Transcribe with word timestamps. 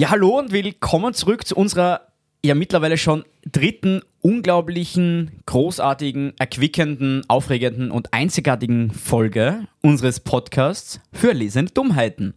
Ja, 0.00 0.10
hallo 0.10 0.38
und 0.38 0.52
willkommen 0.52 1.12
zurück 1.12 1.44
zu 1.44 1.56
unserer 1.56 2.12
ja 2.46 2.54
mittlerweile 2.54 2.96
schon 2.96 3.24
dritten 3.50 4.00
unglaublichen, 4.20 5.42
großartigen, 5.46 6.34
erquickenden, 6.38 7.24
aufregenden 7.26 7.90
und 7.90 8.14
einzigartigen 8.14 8.92
Folge 8.92 9.66
unseres 9.82 10.20
Podcasts 10.20 11.00
für 11.12 11.32
lesende 11.32 11.72
Dummheiten. 11.72 12.34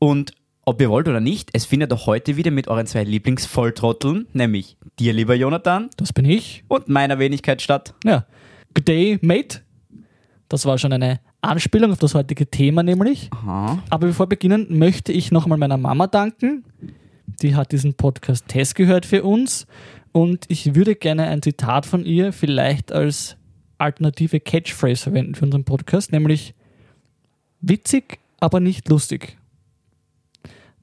Und 0.00 0.32
ob 0.64 0.80
ihr 0.80 0.90
wollt 0.90 1.06
oder 1.06 1.20
nicht, 1.20 1.50
es 1.52 1.64
findet 1.64 1.92
auch 1.92 2.06
heute 2.06 2.36
wieder 2.36 2.50
mit 2.50 2.66
euren 2.66 2.88
zwei 2.88 3.04
Lieblingsvolltrotteln, 3.04 4.26
nämlich 4.32 4.76
dir, 4.98 5.12
lieber 5.12 5.36
Jonathan, 5.36 5.90
Das 5.96 6.12
bin 6.12 6.24
ich. 6.24 6.64
und 6.66 6.88
meiner 6.88 7.20
Wenigkeit 7.20 7.62
statt. 7.62 7.94
Ja. 8.02 8.26
Good 8.74 8.88
day, 8.88 9.18
mate. 9.22 9.60
Das 10.48 10.66
war 10.66 10.76
schon 10.78 10.92
eine 10.92 11.20
Anspielung 11.44 11.92
auf 11.92 11.98
das 11.98 12.14
heutige 12.14 12.46
Thema 12.46 12.82
nämlich. 12.82 13.30
Aha. 13.32 13.82
Aber 13.90 14.06
bevor 14.06 14.26
wir 14.26 14.30
beginnen, 14.30 14.66
möchte 14.78 15.12
ich 15.12 15.30
nochmal 15.30 15.58
meiner 15.58 15.76
Mama 15.76 16.06
danken. 16.06 16.64
Die 17.42 17.54
hat 17.54 17.72
diesen 17.72 17.94
Podcast 17.94 18.48
Test 18.48 18.74
gehört 18.74 19.06
für 19.06 19.22
uns. 19.22 19.66
Und 20.12 20.44
ich 20.48 20.74
würde 20.74 20.94
gerne 20.94 21.26
ein 21.26 21.42
Zitat 21.42 21.86
von 21.86 22.04
ihr 22.04 22.32
vielleicht 22.32 22.92
als 22.92 23.36
alternative 23.78 24.40
Catchphrase 24.40 25.02
verwenden 25.02 25.34
für 25.34 25.44
unseren 25.44 25.64
Podcast, 25.64 26.12
nämlich 26.12 26.54
witzig, 27.60 28.18
aber 28.38 28.60
nicht 28.60 28.88
lustig. 28.88 29.36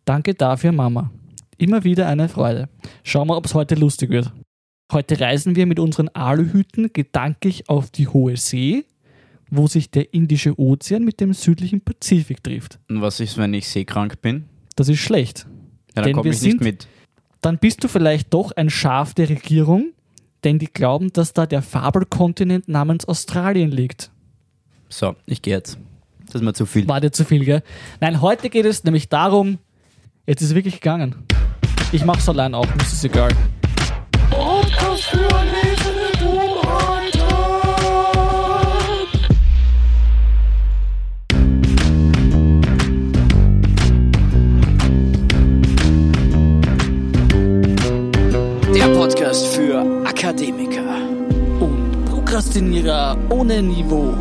Danke 0.05 0.33
dafür, 0.33 0.71
Mama. 0.71 1.11
Immer 1.57 1.83
wieder 1.83 2.07
eine 2.07 2.27
Freude. 2.27 2.69
Schauen 3.03 3.27
wir, 3.27 3.37
ob 3.37 3.45
es 3.45 3.53
heute 3.53 3.75
lustig 3.75 4.09
wird. 4.09 4.31
Heute 4.91 5.19
reisen 5.21 5.55
wir 5.55 5.65
mit 5.65 5.79
unseren 5.79 6.09
Aluhüten 6.09 6.91
gedanklich 6.91 7.69
auf 7.69 7.91
die 7.91 8.07
hohe 8.09 8.35
See, 8.35 8.83
wo 9.51 9.67
sich 9.67 9.91
der 9.91 10.13
Indische 10.13 10.57
Ozean 10.59 11.03
mit 11.03 11.19
dem 11.19 11.33
südlichen 11.33 11.81
Pazifik 11.81 12.43
trifft. 12.43 12.79
Und 12.89 13.01
was 13.01 13.19
ist, 13.19 13.37
wenn 13.37 13.53
ich 13.53 13.67
seekrank 13.67 14.21
bin? 14.21 14.45
Das 14.75 14.89
ist 14.89 14.99
schlecht. 14.99 15.45
Ja, 15.95 16.01
dann 16.03 16.13
komme 16.13 16.29
ich 16.29 16.41
nicht 16.41 16.51
sind- 16.51 16.61
mit. 16.61 16.87
Dann 17.41 17.57
bist 17.57 17.83
du 17.83 17.87
vielleicht 17.87 18.33
doch 18.33 18.51
ein 18.53 18.69
Schaf 18.69 19.13
der 19.13 19.27
Regierung, 19.29 19.91
denn 20.43 20.57
die 20.57 20.67
glauben, 20.67 21.11
dass 21.11 21.33
da 21.33 21.45
der 21.45 21.61
Fabelkontinent 21.61 22.67
namens 22.69 23.05
Australien 23.05 23.71
liegt. 23.71 24.09
So, 24.89 25.15
ich 25.25 25.41
gehe 25.41 25.55
jetzt. 25.55 25.77
Das 26.27 26.35
ist 26.35 26.41
mir 26.43 26.53
zu 26.53 26.65
viel. 26.65 26.87
War 26.87 27.01
dir 27.01 27.11
zu 27.11 27.25
viel, 27.25 27.43
gell? 27.43 27.61
Nein, 27.99 28.21
heute 28.21 28.49
geht 28.49 28.65
es 28.65 28.83
nämlich 28.83 29.09
darum, 29.09 29.57
jetzt 30.25 30.41
ist 30.41 30.49
es 30.49 30.55
wirklich 30.55 30.75
gegangen. 30.75 31.15
Ich 31.91 32.05
mach's 32.05 32.29
allein 32.29 32.53
auch, 32.53 32.65
mir 32.73 32.81
ist 32.81 32.93
es 32.93 33.03
egal. 33.03 33.31
Akademiker. 50.31 51.09
Und 51.59 52.05
Prokrastinierer 52.05 53.17
ohne 53.29 53.61
Niveau. 53.61 54.15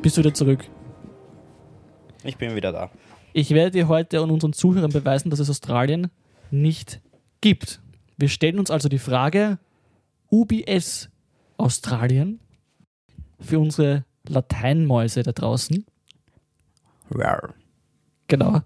Bist 0.00 0.16
du 0.16 0.22
wieder 0.22 0.32
zurück? 0.32 0.66
Ich 2.24 2.38
bin 2.38 2.56
wieder 2.56 2.72
da. 2.72 2.90
Ich 3.34 3.50
werde 3.50 3.72
dir 3.72 3.88
heute 3.88 4.22
und 4.22 4.30
unseren 4.30 4.54
Zuhörern 4.54 4.90
beweisen, 4.90 5.28
dass 5.28 5.38
es 5.38 5.50
Australien 5.50 6.10
nicht 6.50 7.02
gibt. 7.42 7.82
Wir 8.16 8.30
stellen 8.30 8.58
uns 8.58 8.70
also 8.70 8.88
die 8.88 8.98
Frage, 8.98 9.58
UBS 10.30 11.10
Australien 11.58 12.40
für 13.38 13.58
unsere 13.58 14.06
Lateinmäuse 14.26 15.22
da 15.24 15.32
draußen. 15.32 15.84
Rar. 17.10 17.52
Genau. 18.28 18.62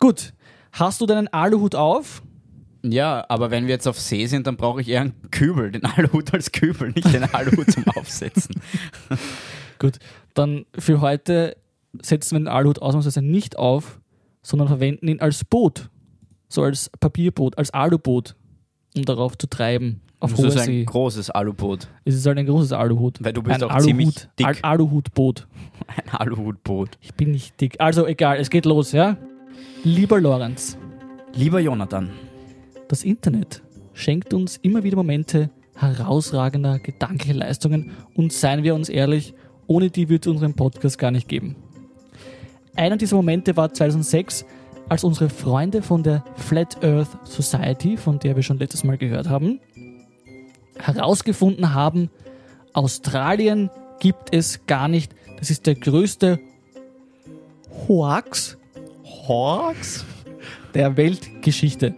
Gut. 0.00 0.32
Hast 0.78 1.00
du 1.00 1.06
deinen 1.06 1.28
Aluhut 1.28 1.74
auf? 1.74 2.22
Ja, 2.84 3.24
aber 3.30 3.50
wenn 3.50 3.64
wir 3.64 3.70
jetzt 3.72 3.88
auf 3.88 3.98
See 3.98 4.26
sind, 4.26 4.46
dann 4.46 4.58
brauche 4.58 4.82
ich 4.82 4.88
eher 4.88 5.00
einen 5.00 5.14
Kübel, 5.30 5.70
den 5.70 5.86
Aluhut 5.86 6.34
als 6.34 6.52
Kübel, 6.52 6.90
nicht 6.90 7.10
den 7.14 7.24
Aluhut 7.24 7.72
zum 7.72 7.88
Aufsetzen. 7.96 8.60
Gut. 9.78 9.98
Dann 10.34 10.66
für 10.78 11.00
heute 11.00 11.56
setzen 12.02 12.34
wir 12.34 12.40
den 12.40 12.48
Aluhut 12.48 12.82
ausnahmsweise 12.82 13.22
nicht 13.22 13.58
auf, 13.58 14.00
sondern 14.42 14.68
verwenden 14.68 15.08
ihn 15.08 15.20
als 15.20 15.44
Boot. 15.46 15.88
So 16.48 16.62
als 16.62 16.90
Papierboot, 17.00 17.56
als 17.56 17.70
Aluboot, 17.70 18.36
um 18.94 19.06
darauf 19.06 19.38
zu 19.38 19.46
treiben. 19.48 20.02
Auf 20.20 20.34
Das 20.34 20.44
ist 20.44 20.58
ein 20.58 20.66
See. 20.66 20.84
großes 20.84 21.30
Aluboot. 21.30 21.88
Es 22.04 22.14
ist 22.14 22.26
halt 22.26 22.36
ein 22.38 22.44
großes 22.44 22.72
Aluhut. 22.72 23.24
Weil 23.24 23.32
du 23.32 23.42
bist 23.42 23.62
ein 23.62 23.70
auch 23.70 23.78
ziemlich 23.78 24.28
dick. 24.38 24.46
Al 24.46 24.56
Aluhutboot. 24.60 25.46
Ein 25.86 26.10
Aluhutboot. 26.10 26.98
Ich 27.00 27.14
bin 27.14 27.30
nicht 27.30 27.58
dick. 27.62 27.80
Also 27.80 28.06
egal, 28.06 28.36
es 28.38 28.50
geht 28.50 28.66
los, 28.66 28.92
ja? 28.92 29.16
Lieber 29.84 30.20
Lorenz, 30.20 30.76
Lieber 31.34 31.60
Jonathan, 31.60 32.10
das 32.88 33.04
Internet 33.04 33.62
schenkt 33.94 34.34
uns 34.34 34.56
immer 34.56 34.82
wieder 34.82 34.96
Momente 34.96 35.50
herausragender 35.74 36.78
gedanklicher 36.78 37.34
Leistungen 37.34 37.92
und 38.14 38.32
seien 38.32 38.62
wir 38.62 38.74
uns 38.74 38.88
ehrlich, 38.88 39.34
ohne 39.66 39.90
die 39.90 40.08
wird 40.08 40.26
es 40.26 40.32
unseren 40.32 40.54
Podcast 40.54 40.98
gar 40.98 41.10
nicht 41.10 41.28
geben. 41.28 41.56
Einer 42.74 42.96
dieser 42.96 43.16
Momente 43.16 43.56
war 43.56 43.72
2006, 43.72 44.44
als 44.88 45.04
unsere 45.04 45.28
Freunde 45.28 45.82
von 45.82 46.02
der 46.02 46.24
Flat 46.36 46.82
Earth 46.84 47.08
Society, 47.24 47.96
von 47.96 48.18
der 48.18 48.36
wir 48.36 48.42
schon 48.42 48.58
letztes 48.58 48.84
Mal 48.84 48.98
gehört 48.98 49.28
haben, 49.28 49.60
herausgefunden 50.78 51.74
haben, 51.74 52.10
Australien 52.72 53.70
gibt 54.00 54.34
es 54.34 54.66
gar 54.66 54.88
nicht. 54.88 55.14
Das 55.38 55.50
ist 55.50 55.66
der 55.66 55.74
größte 55.74 56.38
Hoax 57.88 58.58
Hawks? 59.28 60.04
der 60.74 60.96
Weltgeschichte. 60.96 61.94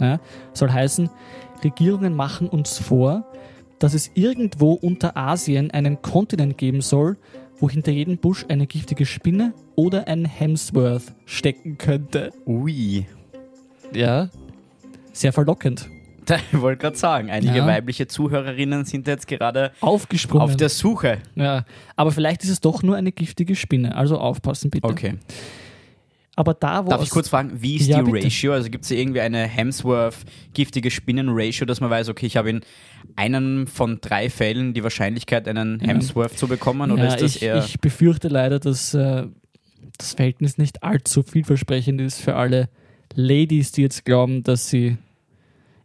Ja, 0.00 0.18
soll 0.54 0.70
heißen, 0.72 1.10
Regierungen 1.62 2.14
machen 2.14 2.48
uns 2.48 2.78
vor, 2.78 3.24
dass 3.78 3.92
es 3.94 4.10
irgendwo 4.14 4.72
unter 4.72 5.16
Asien 5.16 5.70
einen 5.70 6.00
Kontinent 6.00 6.56
geben 6.56 6.80
soll, 6.80 7.16
wo 7.58 7.68
hinter 7.68 7.92
jedem 7.92 8.16
Busch 8.18 8.44
eine 8.48 8.66
giftige 8.66 9.04
Spinne 9.06 9.52
oder 9.76 10.08
ein 10.08 10.24
Hemsworth 10.24 11.14
stecken 11.26 11.76
könnte. 11.78 12.32
Ui. 12.46 13.06
Ja, 13.92 14.28
sehr 15.12 15.32
verlockend. 15.32 15.88
Ich 16.52 16.58
wollte 16.58 16.80
gerade 16.80 16.96
sagen, 16.96 17.28
einige 17.30 17.58
Ja. 17.58 17.66
weibliche 17.66 18.06
Zuhörerinnen 18.06 18.86
sind 18.86 19.06
jetzt 19.06 19.26
gerade 19.26 19.72
Aufgesprungen. 19.82 20.42
auf 20.42 20.56
der 20.56 20.70
Suche. 20.70 21.18
ja, 21.34 21.66
aber 21.96 22.12
vielleicht 22.12 22.42
ist 22.44 22.48
es 22.48 22.60
doch 22.62 22.82
nur 22.82 22.96
eine 22.96 23.12
giftige 23.12 23.54
Spinne, 23.54 23.94
also 23.94 24.18
aufpassen 24.18 24.70
bitte. 24.70 24.88
Okay. 24.88 25.16
Aber 26.36 26.54
da, 26.54 26.84
wo 26.84 26.90
Darf 26.90 27.02
ich 27.02 27.10
kurz 27.10 27.28
fragen, 27.28 27.62
wie 27.62 27.76
ist 27.76 27.88
Ja, 27.88 28.02
die 28.02 28.10
bitte. 28.10 28.26
Ratio? 28.26 28.52
Also 28.52 28.68
gibt 28.68 28.84
es 28.84 28.90
irgendwie 28.90 29.20
eine 29.20 29.46
Hemsworth 29.46 30.16
giftige 30.52 30.90
Spinnen-Ratio, 30.90 31.64
dass 31.64 31.80
man 31.80 31.90
weiß, 31.90 32.08
okay, 32.08 32.26
ich 32.26 32.36
habe 32.36 32.50
in 32.50 32.60
einem 33.14 33.66
von 33.66 34.00
drei 34.00 34.30
Fällen 34.30 34.74
die 34.74 34.82
Wahrscheinlichkeit, 34.82 35.46
einen 35.46 35.78
Hemsworth 35.80 36.36
zu 36.36 36.48
bekommen? 36.48 36.90
Oder 36.90 37.04
ja, 37.04 37.14
ist 37.14 37.22
das 37.22 37.36
ich, 37.36 37.42
eher. 37.42 37.58
ich 37.58 37.78
befürchte 37.80 38.28
leider, 38.28 38.58
dass 38.58 38.94
äh, 38.94 39.26
das 39.96 40.14
Verhältnis 40.14 40.58
nicht 40.58 40.82
allzu 40.82 41.22
vielversprechend 41.22 42.00
ist 42.00 42.20
für 42.20 42.34
alle 42.34 42.68
Ladies, 43.14 43.70
die 43.70 43.82
jetzt 43.82 44.04
glauben, 44.04 44.42
dass 44.42 44.68
sie 44.68 44.96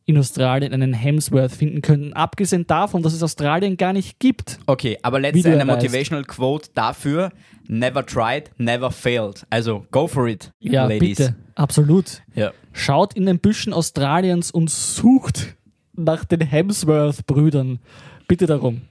in 0.10 0.18
Australien 0.18 0.74
einen 0.74 0.94
Hemsworth 0.94 1.52
finden 1.52 1.82
könnten. 1.82 2.14
Abgesehen 2.14 2.66
davon, 2.66 3.04
dass 3.04 3.14
es 3.14 3.22
Australien 3.24 3.78
gar 3.78 3.94
nicht 3.94 4.20
gibt. 4.20 4.60
Okay, 4.66 4.98
aber 5.04 5.20
letzte 5.20 5.50
eine 5.52 5.60
weißt. 5.68 5.68
Motivational 5.84 6.24
Quote 6.26 6.70
dafür: 6.74 7.32
Never 7.68 8.06
tried, 8.06 8.52
never 8.58 8.90
failed. 8.92 9.46
Also 9.50 9.86
go 9.92 10.08
for 10.08 10.28
it, 10.28 10.52
Ja, 10.60 10.86
Ladies. 10.88 11.18
bitte. 11.18 11.36
Absolut. 11.56 12.22
Ja. 12.34 12.52
Schaut 12.74 13.14
in 13.14 13.26
den 13.28 13.40
Büschen 13.40 13.72
Australiens 13.72 14.50
und 14.52 14.70
sucht 14.70 15.56
nach 15.94 16.26
den 16.26 16.42
Hemsworth-Brüdern. 16.42 17.80
Bitte 18.28 18.46
darum. 18.48 18.82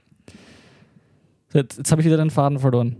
Jetzt, 1.53 1.77
jetzt 1.79 1.91
habe 1.91 2.01
ich 2.01 2.05
wieder 2.05 2.17
den 2.17 2.29
Faden 2.29 2.59
verloren. 2.59 2.97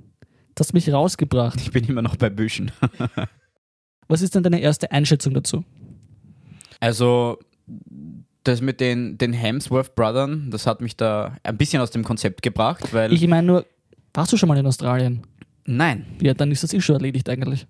Das 0.56 0.68
hat 0.70 0.74
mich 0.74 0.92
rausgebracht. 0.92 1.62
Ich 1.62 1.72
bin 1.72 1.86
immer 1.86 2.02
noch 2.02 2.16
bei 2.18 2.30
Büschen. 2.30 2.72
Was 4.08 4.22
ist 4.22 4.36
denn 4.36 4.44
deine 4.44 4.60
erste 4.60 4.92
Einschätzung 4.92 5.34
dazu? 5.36 5.64
Also, 6.80 7.38
das 8.44 8.62
mit 8.62 8.80
den, 8.80 9.18
den 9.18 9.34
Hemsworth-Brothern, 9.34 10.50
das 10.52 10.66
hat 10.66 10.82
mich 10.82 10.96
da 10.98 11.36
ein 11.44 11.58
bisschen 11.58 11.82
aus 11.82 11.92
dem 11.92 12.04
Konzept 12.04 12.42
gebracht, 12.42 12.94
weil. 12.94 13.12
Ich 13.14 13.28
meine 13.28 13.46
nur, 13.46 13.66
warst 14.14 14.32
du 14.34 14.38
schon 14.38 14.48
mal 14.50 14.58
in 14.58 14.66
Australien? 14.66 15.22
nein, 15.66 16.06
Ja, 16.22 16.34
dann 16.34 16.52
ist 16.52 16.64
das 16.64 16.74
eh 16.74 16.82
schon 16.82 16.96
erledigt 16.96 17.30
eigentlich. 17.30 17.68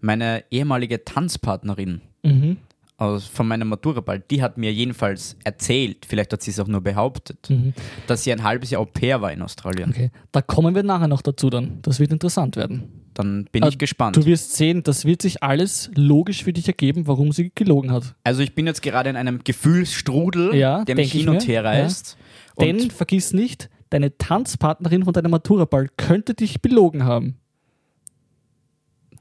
meine 0.00 0.44
ehemalige 0.50 1.04
Tanzpartnerin 1.04 2.00
Mhm. 2.22 2.58
Aus, 2.98 3.26
von 3.26 3.46
meinem 3.48 3.68
Maturaball, 3.68 4.20
die 4.30 4.42
hat 4.42 4.58
mir 4.58 4.72
jedenfalls 4.72 5.36
erzählt, 5.44 6.04
vielleicht 6.06 6.32
hat 6.32 6.42
sie 6.42 6.50
es 6.50 6.58
auch 6.60 6.66
nur 6.66 6.80
behauptet, 6.80 7.48
Mhm. 7.48 7.72
dass 8.08 8.24
sie 8.24 8.32
ein 8.32 8.42
halbes 8.42 8.70
Jahr 8.70 8.82
Au 8.82 8.84
pair 8.84 9.22
war 9.22 9.32
in 9.32 9.40
Australien. 9.40 9.90
Okay, 9.90 10.10
da 10.32 10.42
kommen 10.42 10.74
wir 10.74 10.82
nachher 10.82 11.08
noch 11.08 11.22
dazu 11.22 11.48
dann. 11.48 11.78
Das 11.82 12.00
wird 12.00 12.10
interessant 12.12 12.56
werden. 12.56 12.88
Dann 13.14 13.46
bin 13.50 13.62
Ah, 13.64 13.68
ich 13.68 13.78
gespannt. 13.78 14.16
Du 14.16 14.24
wirst 14.26 14.54
sehen, 14.56 14.82
das 14.82 15.04
wird 15.04 15.22
sich 15.22 15.42
alles 15.42 15.90
logisch 15.94 16.42
für 16.44 16.52
dich 16.52 16.66
ergeben, 16.68 17.06
warum 17.06 17.32
sie 17.32 17.50
gelogen 17.54 17.90
hat. 17.92 18.14
Also 18.24 18.42
ich 18.42 18.54
bin 18.54 18.66
jetzt 18.66 18.82
gerade 18.82 19.10
in 19.10 19.16
einem 19.16 19.42
Gefühlsstrudel, 19.44 20.54
Ja, 20.54 20.84
der 20.84 20.94
mich 20.96 21.12
hin 21.12 21.28
und 21.28 21.46
her 21.46 21.64
reißt. 21.64 22.16
Und 22.56 22.66
Denn 22.66 22.90
vergiss 22.90 23.32
nicht, 23.32 23.70
deine 23.90 24.18
Tanzpartnerin 24.18 25.04
von 25.04 25.12
deinem 25.12 25.30
Maturaball 25.30 25.88
könnte 25.96 26.34
dich 26.34 26.60
belogen 26.62 27.04
haben. 27.04 27.36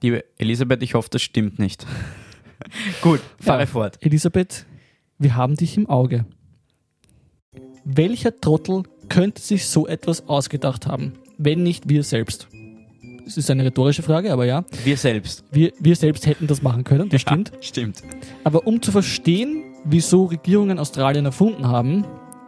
Liebe 0.01 0.23
Elisabeth, 0.37 0.81
ich 0.83 0.93
hoffe, 0.93 1.09
das 1.11 1.21
stimmt 1.21 1.57
nicht. 1.59 1.85
Gut, 3.01 3.19
fahre 3.39 3.61
Ja. 3.61 3.65
fort. 3.65 3.97
Elisabeth, 4.01 4.65
wir 5.19 5.35
haben 5.35 5.55
dich 5.55 5.77
im 5.77 5.87
Auge. 5.89 6.25
Welcher 7.85 8.39
Trottel 8.39 8.83
könnte 9.09 9.41
sich 9.41 9.67
so 9.67 9.87
etwas 9.87 10.27
ausgedacht 10.27 10.87
haben, 10.87 11.13
wenn 11.37 11.63
nicht 11.63 11.87
wir 11.89 12.03
selbst? 12.03 12.47
Das 13.25 13.37
ist 13.37 13.49
eine 13.51 13.65
rhetorische 13.65 14.03
Frage, 14.03 14.31
aber 14.31 14.45
ja. 14.45 14.63
Wir 14.85 14.97
selbst. 14.97 15.43
Wir, 15.51 15.73
wir 15.79 15.95
selbst 15.95 16.25
hätten 16.25 16.47
das 16.47 16.61
machen 16.61 16.83
können, 16.83 17.09
das 17.09 17.21
stimmt. 17.21 17.51
Ja, 17.53 17.61
stimmt. 17.61 18.01
Aber 18.43 18.65
um 18.67 18.81
zu 18.81 18.91
verstehen, 18.91 19.63
wieso 19.83 20.25
Regierungen 20.25 20.79
Australien 20.79 21.25
erfunden 21.25 21.67
haben, 21.67 22.05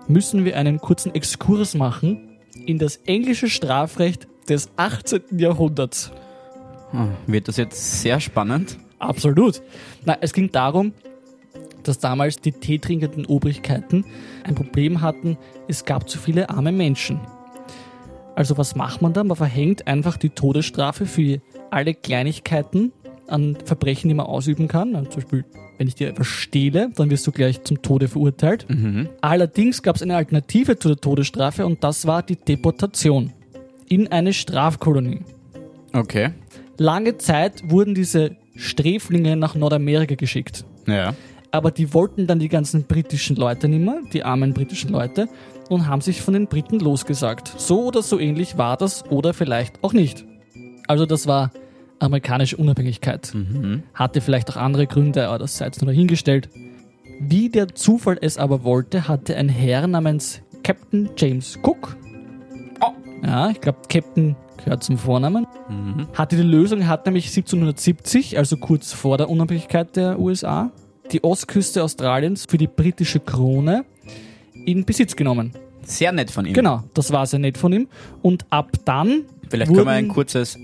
müssen 0.07 0.45
wir 0.45 0.57
einen 0.57 0.79
kurzen 0.79 1.13
Exkurs 1.13 1.75
machen 1.75 2.37
in 2.65 2.77
das 2.79 2.97
englische 3.05 3.49
Strafrecht 3.49 4.27
des 4.47 4.69
18. 4.77 5.21
Jahrhunderts. 5.37 6.11
Hm, 6.91 7.09
Wird 7.27 7.47
das 7.47 7.57
jetzt 7.57 8.01
sehr 8.01 8.19
spannend? 8.19 8.77
Absolut. 8.99 9.61
Na, 10.05 10.17
es 10.21 10.33
ging 10.33 10.51
darum, 10.51 10.93
dass 11.83 11.99
damals 11.99 12.37
die 12.41 12.51
teetrinkenden 12.51 13.25
Obrigkeiten 13.25 14.05
ein 14.43 14.55
Problem 14.55 15.01
hatten, 15.01 15.37
es 15.67 15.85
gab 15.85 16.09
zu 16.09 16.19
viele 16.19 16.49
arme 16.49 16.71
Menschen. 16.71 17.19
Also 18.35 18.57
was 18.57 18.75
macht 18.75 19.01
man 19.01 19.13
da? 19.13 19.23
Man 19.23 19.35
verhängt 19.35 19.87
einfach 19.87 20.17
die 20.17 20.29
Todesstrafe 20.29 21.05
für 21.05 21.41
alle 21.71 21.93
Kleinigkeiten 21.93 22.91
an 23.27 23.57
Verbrechen, 23.63 24.07
die 24.07 24.13
man 24.13 24.25
ausüben 24.25 24.67
kann. 24.67 24.95
Also 24.95 25.11
zum 25.11 25.21
Beispiel, 25.21 25.45
wenn 25.77 25.87
ich 25.87 25.95
dir 25.95 26.09
etwas 26.09 26.27
stehle, 26.27 26.89
dann 26.95 27.09
wirst 27.09 27.27
du 27.27 27.31
gleich 27.31 27.63
zum 27.63 27.81
Tode 27.81 28.07
verurteilt. 28.07 28.65
Allerdings 29.21 29.83
gab 29.83 29.95
es 29.95 30.01
eine 30.01 30.15
Alternative 30.15 30.77
zu 30.79 30.89
der 30.89 30.97
Todesstrafe 30.97 31.65
und 31.65 31.83
das 31.83 32.05
war 32.07 32.23
die 32.23 32.35
Deportation 32.35 33.33
in 33.87 34.07
eine 34.07 34.33
Strafkolonie. 34.33 35.21
Okay. 35.93 36.31
Lange 36.77 37.17
Zeit 37.17 37.69
wurden 37.69 37.93
diese 37.93 38.37
Sträflinge 38.59 39.35
nach 39.35 39.55
Nordamerika 39.55 40.15
geschickt. 40.15 40.65
Ja. 40.85 41.15
Aber 41.51 41.71
die 41.71 41.93
wollten 41.93 42.27
dann 42.27 42.39
die 42.39 42.49
ganzen 42.49 42.83
britischen 42.83 43.35
Leute 43.35 43.67
nicht 43.67 43.83
mehr, 43.83 44.01
die 44.13 44.23
armen 44.23 44.53
britischen 44.53 44.91
Leute, 44.91 45.27
und 45.69 45.87
haben 45.87 46.01
sich 46.01 46.21
von 46.21 46.33
den 46.33 46.47
Briten 46.47 46.79
losgesagt. 46.79 47.53
So 47.57 47.85
oder 47.85 48.01
so 48.01 48.19
ähnlich 48.19 48.57
war 48.57 48.77
das 48.77 49.05
oder 49.09 49.33
vielleicht 49.33 49.83
auch 49.83 49.93
nicht. 49.93 50.25
Also 50.87 51.05
das 51.05 51.25
war 51.27 51.51
amerikanische 51.99 52.57
Unabhängigkeit. 52.57 53.33
Hatte 53.93 54.21
vielleicht 54.21 54.49
auch 54.51 54.57
andere 54.57 54.87
Gründe, 54.87 55.27
aber 55.27 55.39
das 55.39 55.57
sei 55.57 55.65
jetzt 55.65 55.81
nur 55.81 55.91
dahingestellt. 55.91 56.49
Wie 57.19 57.49
der 57.49 57.75
Zufall 57.75 58.17
es 58.21 58.37
aber 58.37 58.63
wollte, 58.63 59.07
hatte 59.07 59.35
ein 59.35 59.49
Herr 59.49 59.87
namens 59.87 60.41
Captain 60.63 61.09
James 61.17 61.57
Cook, 61.63 61.95
Oh. 62.81 62.93
ja, 63.25 63.49
ich 63.49 63.59
glaube 63.59 63.79
Captain 63.89 64.35
gehört 64.63 64.83
zum 64.83 64.97
Vornamen, 64.97 65.47
hatte 66.13 66.35
die 66.35 66.43
Lösung, 66.43 66.87
hat 66.87 67.05
nämlich 67.05 67.27
1770, 67.27 68.37
also 68.37 68.57
kurz 68.57 68.93
vor 68.93 69.17
der 69.17 69.29
Unabhängigkeit 69.29 69.95
der 69.95 70.19
USA, 70.19 70.71
die 71.11 71.23
Ostküste 71.23 71.83
Australiens 71.83 72.45
für 72.47 72.57
die 72.57 72.67
britische 72.67 73.19
Krone 73.19 73.85
in 74.65 74.85
Besitz 74.85 75.15
genommen. 75.15 75.51
Sehr 75.83 76.11
nett 76.11 76.29
von 76.29 76.45
ihm. 76.45 76.53
Genau, 76.53 76.83
das 76.93 77.11
war 77.11 77.25
sehr 77.25 77.39
nett 77.39 77.57
von 77.57 77.73
ihm. 77.73 77.87
Und 78.21 78.45
ab 78.49 78.71
dann 78.85 79.23
Vielleicht 79.49 79.73
können 79.73 79.85
wir 79.85 79.93
ein 79.93 80.07
kurzes 80.07 80.57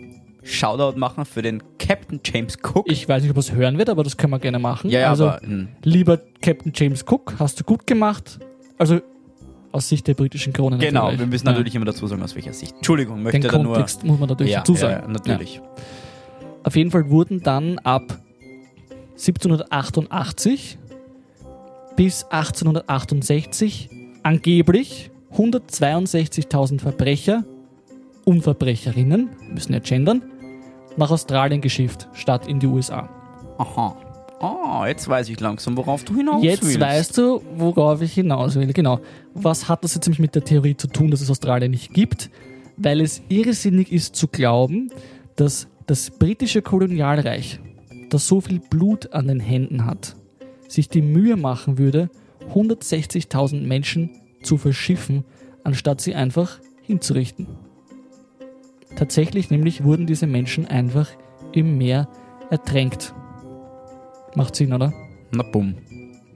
Shoutout 0.44 1.00
machen 1.00 1.26
für 1.26 1.42
den 1.42 1.64
Captain 1.80 2.20
James 2.24 2.58
Cook. 2.62 2.86
ich 2.88 3.10
weiß 3.10 3.24
nicht, 3.24 3.32
ob 3.32 3.38
er 3.38 3.40
es 3.40 3.52
hören 3.52 3.80
wird, 3.80 3.90
aber 3.90 4.04
das 4.04 4.16
können 4.18 4.32
wir 4.32 4.40
gerne 4.40 4.60
machen. 4.60 4.92
ja, 4.92 5.00
ja, 5.00 5.10
also, 5.10 5.30
aber 5.30 5.42
hm, 5.42 5.70
lieber 5.84 6.20
Captain 6.42 6.72
James 6.76 7.04
Cook, 7.10 7.34
hast 7.40 7.60
du 7.60 7.64
gut 7.64 7.88
gemacht. 7.88 8.40
Also 8.78 9.02
aus 9.76 9.90
Sicht 9.90 10.08
der 10.08 10.14
britischen 10.14 10.54
Krone 10.54 10.78
genau, 10.78 11.02
natürlich. 11.02 11.20
wir 11.20 11.28
müssen 11.28 11.46
Ja. 11.48 11.52
natürlich 11.52 11.76
immer 11.76 11.86
dazu 11.86 12.08
sagen, 12.08 12.24
aus 12.24 12.34
welcher 12.34 12.54
Sicht. 12.54 12.74
Entschuldigung, 12.78 13.22
möchte 13.22 13.42
Den 13.42 13.52
da 13.52 13.58
nur. 13.58 13.74
Kontext 13.74 14.04
muss 14.06 14.20
man 14.20 14.30
natürlich 14.30 14.54
Ja, 14.54 14.60
dazu 14.60 14.74
ja, 14.74 14.80
sagen. 14.80 15.04
ja, 15.08 15.12
natürlich. 15.12 15.62
Auf 16.64 16.76
jeden 16.78 16.92
Fall 16.92 17.10
wurden 17.10 17.42
dann 17.44 17.78
ab 17.80 18.18
1788 19.18 20.78
bis 21.98 22.24
1868 22.30 23.90
angeblich 24.24 25.12
162.000 25.36 26.80
Verbrecher 26.80 27.44
und 28.24 28.42
Verbrecherinnen, 28.42 29.30
müssen 29.54 29.74
ja 29.74 29.80
gendern, 29.80 30.24
nach 30.98 31.12
Australien 31.12 31.60
geschifft, 31.62 32.08
statt 32.14 32.48
in 32.48 32.60
die 32.60 32.68
USA. 32.68 33.10
Aha. 33.58 33.98
Ah, 34.40 34.86
jetzt 34.88 35.08
weiß 35.08 35.30
ich 35.30 35.40
langsam, 35.40 35.78
worauf 35.78 36.04
du 36.04 36.16
hinaus 36.16 36.44
Jetzt 36.44 36.64
willst. 36.64 36.80
weißt 36.80 37.18
du, 37.18 37.42
worauf 37.56 38.02
ich 38.02 38.14
hinaus 38.14 38.56
will. 38.56 38.72
Genau. 38.74 39.00
Was 39.34 39.70
hat 39.70 39.84
das 39.84 39.96
jetzt 39.96 40.06
nämlich 40.06 40.20
mit 40.20 40.36
der 40.36 40.44
Theorie 40.44 40.76
zu 40.76 40.88
tun, 40.88 41.10
dass 41.12 41.22
es 41.22 41.30
Australien 41.30 41.72
nicht 41.72 41.94
gibt? 41.94 42.30
Weil 42.78 43.00
es 43.02 43.22
irrsinnig 43.30 43.92
ist 43.92 44.16
zu 44.16 44.28
glauben, 44.28 44.92
dass 45.36 45.68
das 45.88 46.10
britische 46.12 46.62
Kolonialreich, 46.62 47.60
das 48.10 48.28
so 48.28 48.42
viel 48.42 48.60
Blut 48.60 49.14
an 49.14 49.28
den 49.28 49.40
Händen 49.40 49.86
hat, 49.86 50.16
sich 50.68 50.90
die 50.90 51.02
Mühe 51.02 51.38
machen 51.38 51.78
würde, 51.78 52.10
160.000 52.54 53.62
Menschen 53.62 54.10
zu 54.44 54.58
verschiffen, 54.58 55.24
anstatt 55.64 56.02
sie 56.02 56.14
einfach 56.14 56.60
hinzurichten. 56.82 57.48
Tatsächlich 58.96 59.50
nämlich 59.50 59.84
wurden 59.84 60.06
diese 60.06 60.28
Menschen 60.28 60.66
einfach 60.66 61.10
im 61.54 61.78
Meer 61.78 62.08
ertränkt. 62.50 63.14
Macht 64.36 64.56
Sinn, 64.56 64.74
oder? 64.74 64.94
Na 65.32 65.44
bumm. 65.44 65.76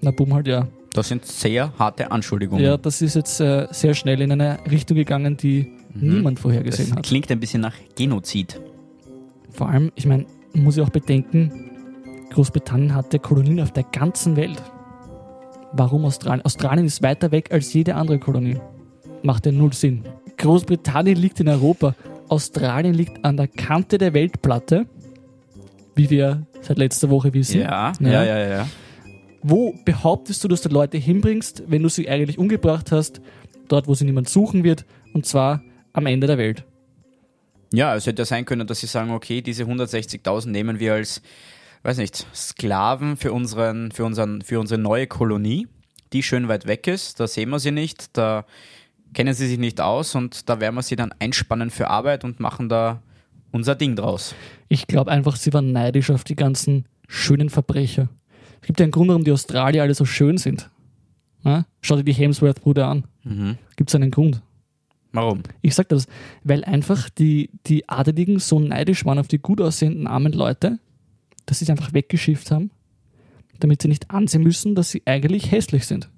Na, 0.02 0.12
bumm 0.12 0.34
halt, 0.34 0.48
ja. 0.48 0.68
Das 0.94 1.08
sind 1.10 1.26
sehr 1.26 1.72
harte 1.78 2.12
Anschuldigungen. 2.12 2.64
Ja, 2.64 2.78
das 2.78 3.02
ist 3.02 3.16
jetzt 3.16 3.40
äh, 3.40 3.68
sehr 3.72 3.94
schnell 3.94 4.22
in 4.22 4.32
eine 4.32 4.58
Richtung 4.70 4.96
gegangen, 4.98 5.38
die 5.38 5.72
niemand 5.94 6.40
vorhergesehen 6.40 6.88
Mhm. 6.88 6.92
das 6.92 6.98
hat. 6.98 7.06
klingt 7.06 7.32
ein 7.32 7.40
bisschen 7.40 7.62
nach 7.62 7.76
Genozid. 7.96 8.60
Vor 9.52 9.70
allem, 9.70 9.92
ich 9.96 10.06
meine, 10.06 10.26
muss 10.54 10.78
ja 10.78 10.84
auch 10.84 10.90
bedenken, 10.90 11.52
Großbritannien 12.32 12.96
hatte 12.96 13.20
Kolonien 13.20 13.60
auf 13.62 13.72
der 13.72 13.84
ganzen 13.84 14.36
Welt. 14.36 14.62
Warum 15.74 16.06
Australien? 16.06 16.44
Australien 16.46 16.86
ist 16.86 17.04
weiter 17.04 17.32
weg 17.32 17.52
als 17.52 17.72
jede 17.74 17.96
andere 17.96 18.20
Kolonie. 18.20 18.58
Macht 19.22 19.46
ja 19.46 19.52
null 19.52 19.74
Sinn. 19.74 20.04
Großbritannien 20.38 21.18
liegt 21.18 21.40
in 21.40 21.48
Europa. 21.50 21.94
Australien 22.30 22.94
liegt 22.94 23.24
an 23.26 23.38
der 23.38 23.48
Kante 23.48 23.98
der 23.98 24.14
Weltplatte, 24.14 24.86
wie 25.96 26.10
wir 26.10 26.46
seit 26.62 26.78
letzter 26.78 27.10
Woche 27.10 27.34
wissen. 27.34 27.62
Ja, 27.62 27.94
Ja. 28.00 28.10
ja, 28.10 28.24
ja, 28.24 28.38
ja. 28.38 28.50
ja. 28.50 28.68
Wo 29.42 29.74
behauptest 29.86 30.44
du, 30.44 30.48
dass 30.48 30.62
du 30.62 30.70
Leute 30.70 30.98
hinbringst, 30.98 31.64
wenn 31.68 31.82
du 31.82 31.90
sie 31.90 32.10
eigentlich 32.10 32.38
umgebracht 32.38 32.92
hast? 32.92 33.22
Dort, 33.70 33.88
wo 33.88 33.94
sie 33.94 34.04
niemand 34.04 34.28
suchen 34.28 34.64
wird, 34.64 34.86
und 35.14 35.26
zwar 35.26 35.62
am 35.94 36.06
Ende 36.08 36.28
der 36.28 36.38
Welt. 36.38 36.66
Ja, 37.72 37.96
es 37.96 38.06
hätte 38.06 38.22
ja 38.22 38.26
sein 38.26 38.46
können, 38.46 38.68
dass 38.68 38.80
sie 38.80 38.88
sagen, 38.88 39.12
okay, 39.12 39.42
diese 39.42 39.64
160.000 39.64 40.50
nehmen 40.50 40.80
wir 40.80 40.94
als, 40.94 41.22
weiß 41.84 41.98
nicht, 41.98 42.26
Sklaven 42.34 43.16
für, 43.16 43.32
unseren, 43.32 43.92
für, 43.92 44.06
unseren, 44.06 44.42
für 44.42 44.60
unsere 44.60 44.82
neue 44.82 45.08
Kolonie, 45.08 45.68
die 46.12 46.24
schön 46.24 46.48
weit 46.48 46.66
weg 46.66 46.88
ist. 46.88 47.20
Da 47.20 47.28
sehen 47.28 47.50
wir 47.50 47.60
sie 47.60 47.72
nicht, 47.72 48.18
da 48.18 48.46
kennen 49.14 49.34
sie 49.34 49.48
sich 49.48 49.60
nicht 49.60 49.82
aus 49.82 50.16
und 50.16 50.50
da 50.50 50.60
werden 50.60 50.76
wir 50.76 50.82
sie 50.82 50.96
dann 50.96 51.14
einspannen 51.20 51.70
für 51.70 51.90
Arbeit 51.90 52.24
und 52.24 52.40
machen 52.40 52.70
da 52.70 53.02
unser 53.52 53.76
Ding 53.76 53.96
draus. 53.96 54.36
Ich 54.68 54.88
glaube 54.88 55.12
einfach, 55.12 55.36
sie 55.36 55.54
waren 55.54 55.72
neidisch 55.72 56.10
auf 56.12 56.24
die 56.24 56.36
ganzen 56.36 56.86
schönen 57.08 57.50
Verbrecher. 57.50 58.10
Es 58.62 58.68
gibt 58.68 58.80
ja 58.80 58.84
einen 58.84 58.92
Grund, 58.92 59.10
warum 59.10 59.24
die 59.24 59.32
Australier 59.32 59.84
alle 59.84 59.94
so 59.94 60.06
schön 60.06 60.38
sind. 60.38 60.70
Ja? 61.44 61.66
Schau 61.82 61.96
dir 61.96 62.04
die 62.04 62.14
Hemsworth-Brüder 62.14 62.88
an. 62.88 63.04
Mhm. 63.24 63.58
Gibt 63.76 63.90
es 63.90 63.96
einen 63.96 64.12
Grund? 64.12 64.42
Warum? 65.12 65.42
Ich 65.62 65.74
sag 65.76 65.90
das, 65.90 66.08
weil 66.44 66.64
einfach 66.64 67.10
die, 67.10 67.50
die 67.66 67.90
Adeligen 67.90 68.40
so 68.40 68.60
neidisch 68.60 69.06
waren 69.06 69.18
auf 69.18 69.28
die 69.28 69.40
gut 69.40 69.60
aussehenden 69.60 70.06
armen 70.06 70.34
Leute, 70.34 70.80
dass 71.46 71.60
sie 71.60 71.66
es 71.66 71.70
einfach 71.70 71.94
weggeschifft 71.94 72.52
haben, 72.52 72.70
damit 73.60 73.82
sie 73.82 73.88
nicht 73.88 74.12
ansehen 74.12 74.44
müssen, 74.44 74.76
dass 74.76 74.92
sie 74.92 75.02
eigentlich 75.06 75.52
hässlich 75.52 75.88
sind. 75.88 76.10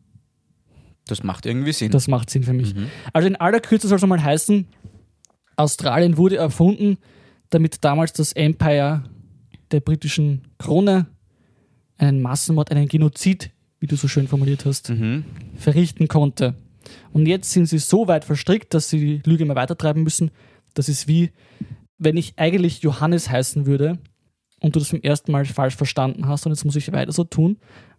Das 1.08 1.24
macht 1.24 1.46
irgendwie 1.46 1.72
Sinn. 1.72 1.92
Das 1.92 2.08
macht 2.08 2.30
Sinn 2.30 2.44
für 2.44 2.54
mich. 2.54 2.76
Also 3.14 3.28
in 3.28 3.36
aller 3.38 3.60
Kürze 3.60 3.88
soll 3.88 3.98
es 3.98 4.06
mal 4.06 4.22
heißen, 4.22 4.68
Australien 5.56 6.18
wurde 6.18 6.38
erfunden, 6.38 6.98
damit 7.52 7.84
damals 7.84 8.14
das 8.14 8.34
Empire 8.34 9.04
der 9.72 9.80
britischen 9.80 10.48
Krone 10.58 11.06
einen 11.98 12.22
Massenmord, 12.22 12.72
einen 12.72 12.88
Genozid, 12.88 13.52
wie 13.80 13.88
du 13.88 13.96
so 13.96 14.08
schön 14.08 14.28
formuliert 14.28 14.66
hast, 14.66 14.90
mhm. 14.90 15.24
verrichten 15.56 16.08
konnte. 16.08 16.56
Und 17.14 17.28
jetzt 17.28 17.52
sind 17.52 17.68
sie 17.68 17.78
so 17.78 18.08
weit 18.08 18.26
verstrickt, 18.26 18.74
dass 18.74 18.90
sie 18.90 19.00
die 19.00 19.30
Lüge 19.30 19.44
immer 19.44 19.56
weitertreiben 19.56 20.04
müssen. 20.04 20.32
Das 20.74 20.90
ist 20.90 21.08
wie, 21.08 21.32
wenn 21.98 22.18
ich 22.18 22.34
eigentlich 22.38 22.82
Johannes 22.82 23.30
heißen 23.30 23.66
würde 23.66 24.00
und 24.60 24.76
du 24.76 24.80
das 24.80 24.90
zum 24.90 25.02
ersten 25.02 25.32
Mal 25.32 25.46
falsch 25.46 25.76
verstanden 25.76 26.28
hast 26.28 26.46
und 26.46 26.52
jetzt 26.52 26.66
muss 26.66 26.76
ich 26.76 26.92
weiter 26.92 27.12
so 27.12 27.24
tun, 27.24 27.58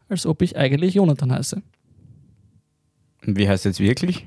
als 0.09 0.27
ob 0.27 0.43
ich 0.43 0.57
eigentlich 0.57 0.95
Jonathan 0.95 1.33
heiße. 1.33 1.63
Wie 3.23 3.49
heißt 3.49 3.65
jetzt 3.65 3.81
wirklich? 3.81 4.27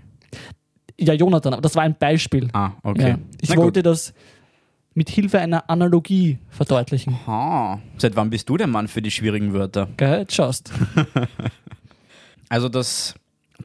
Ja, 0.97 1.13
Jonathan, 1.13 1.53
aber 1.53 1.61
das 1.61 1.75
war 1.75 1.83
ein 1.83 1.97
Beispiel. 1.97 2.47
Ah, 2.53 2.71
okay. 2.81 3.09
Ja. 3.09 3.19
Ich 3.41 3.49
Na 3.49 3.57
wollte 3.57 3.79
gut. 3.79 3.87
das 3.87 4.13
mit 4.95 5.09
Hilfe 5.09 5.39
einer 5.39 5.69
Analogie 5.69 6.39
verdeutlichen. 6.49 7.13
Ah, 7.27 7.79
seit 7.97 8.15
wann 8.15 8.29
bist 8.31 8.49
du 8.49 8.57
der 8.57 8.67
Mann 8.67 8.87
für 8.87 9.01
die 9.01 9.11
schwierigen 9.11 9.53
Wörter? 9.53 9.87
Gell, 9.97 10.19
jetzt 10.19 10.33
schaust. 10.35 10.71
Also, 12.47 12.69
dass 12.69 13.15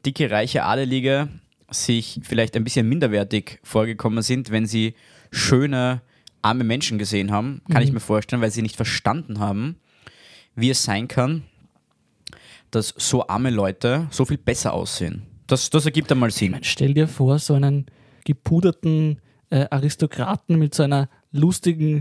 dicke, 0.05 0.31
reiche 0.31 0.63
Adelige 0.63 1.29
sich 1.69 2.19
vielleicht 2.23 2.55
ein 2.55 2.63
bisschen 2.63 2.89
minderwertig 2.89 3.59
vorgekommen 3.63 4.23
sind, 4.23 4.49
wenn 4.49 4.65
sie 4.65 4.95
schöne 5.31 6.01
arme 6.41 6.63
Menschen 6.63 6.97
gesehen 6.97 7.31
haben, 7.31 7.61
kann 7.69 7.83
ich 7.83 7.89
Mhm. 7.89 7.93
mir 7.95 7.99
vorstellen, 7.99 8.41
weil 8.41 8.49
sie 8.49 8.63
nicht 8.63 8.75
verstanden 8.75 9.39
haben, 9.39 9.75
wie 10.55 10.71
es 10.71 10.83
sein 10.83 11.07
kann, 11.07 11.43
dass 12.71 12.93
so 12.97 13.27
arme 13.27 13.51
Leute 13.51 14.07
so 14.09 14.25
viel 14.25 14.37
besser 14.39 14.73
aussehen. 14.73 15.21
Das, 15.45 15.69
das 15.69 15.85
ergibt 15.85 16.11
einmal 16.11 16.31
Sinn. 16.31 16.57
Stell 16.63 16.95
dir 16.95 17.07
vor, 17.07 17.37
so 17.37 17.53
einen 17.53 17.85
gepuderten 18.25 19.19
äh, 19.51 19.67
Aristokraten 19.69 20.57
mit 20.57 20.73
so 20.73 20.81
einer 20.83 21.07
lustigen 21.31 21.97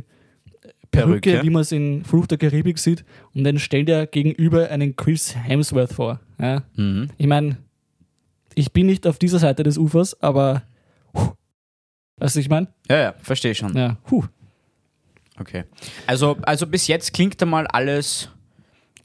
äh, 0.62 0.68
Perücke, 0.90 1.20
Perücke. 1.30 1.42
wie 1.46 1.50
man 1.50 1.62
es 1.62 1.72
in 1.72 2.04
Fluch 2.04 2.26
der 2.26 2.38
Karibik 2.38 2.78
sieht, 2.78 3.04
und 3.34 3.44
dann 3.44 3.58
stell 3.58 3.84
dir 3.84 4.06
gegenüber 4.06 4.68
einen 4.70 4.96
Chris 4.96 5.34
Hemsworth 5.36 5.92
vor. 5.92 6.20
Ja? 6.38 6.62
Mhm. 6.76 7.08
Ich 7.16 7.26
meine, 7.26 7.56
ich 8.54 8.72
bin 8.72 8.86
nicht 8.86 9.06
auf 9.06 9.18
dieser 9.18 9.38
Seite 9.38 9.62
des 9.62 9.78
Ufers, 9.78 10.20
aber 10.20 10.62
huh, 11.14 11.30
weißt 12.18 12.36
du, 12.36 12.40
ich 12.40 12.48
meine? 12.48 12.68
Ja, 12.88 12.98
ja, 12.98 13.14
verstehe 13.20 13.54
schon. 13.54 13.76
Ja, 13.76 13.96
huh. 14.10 14.24
Okay. 15.38 15.64
Also, 16.06 16.36
also 16.42 16.66
bis 16.66 16.86
jetzt 16.86 17.14
klingt 17.14 17.40
einmal 17.42 17.66
alles 17.68 18.28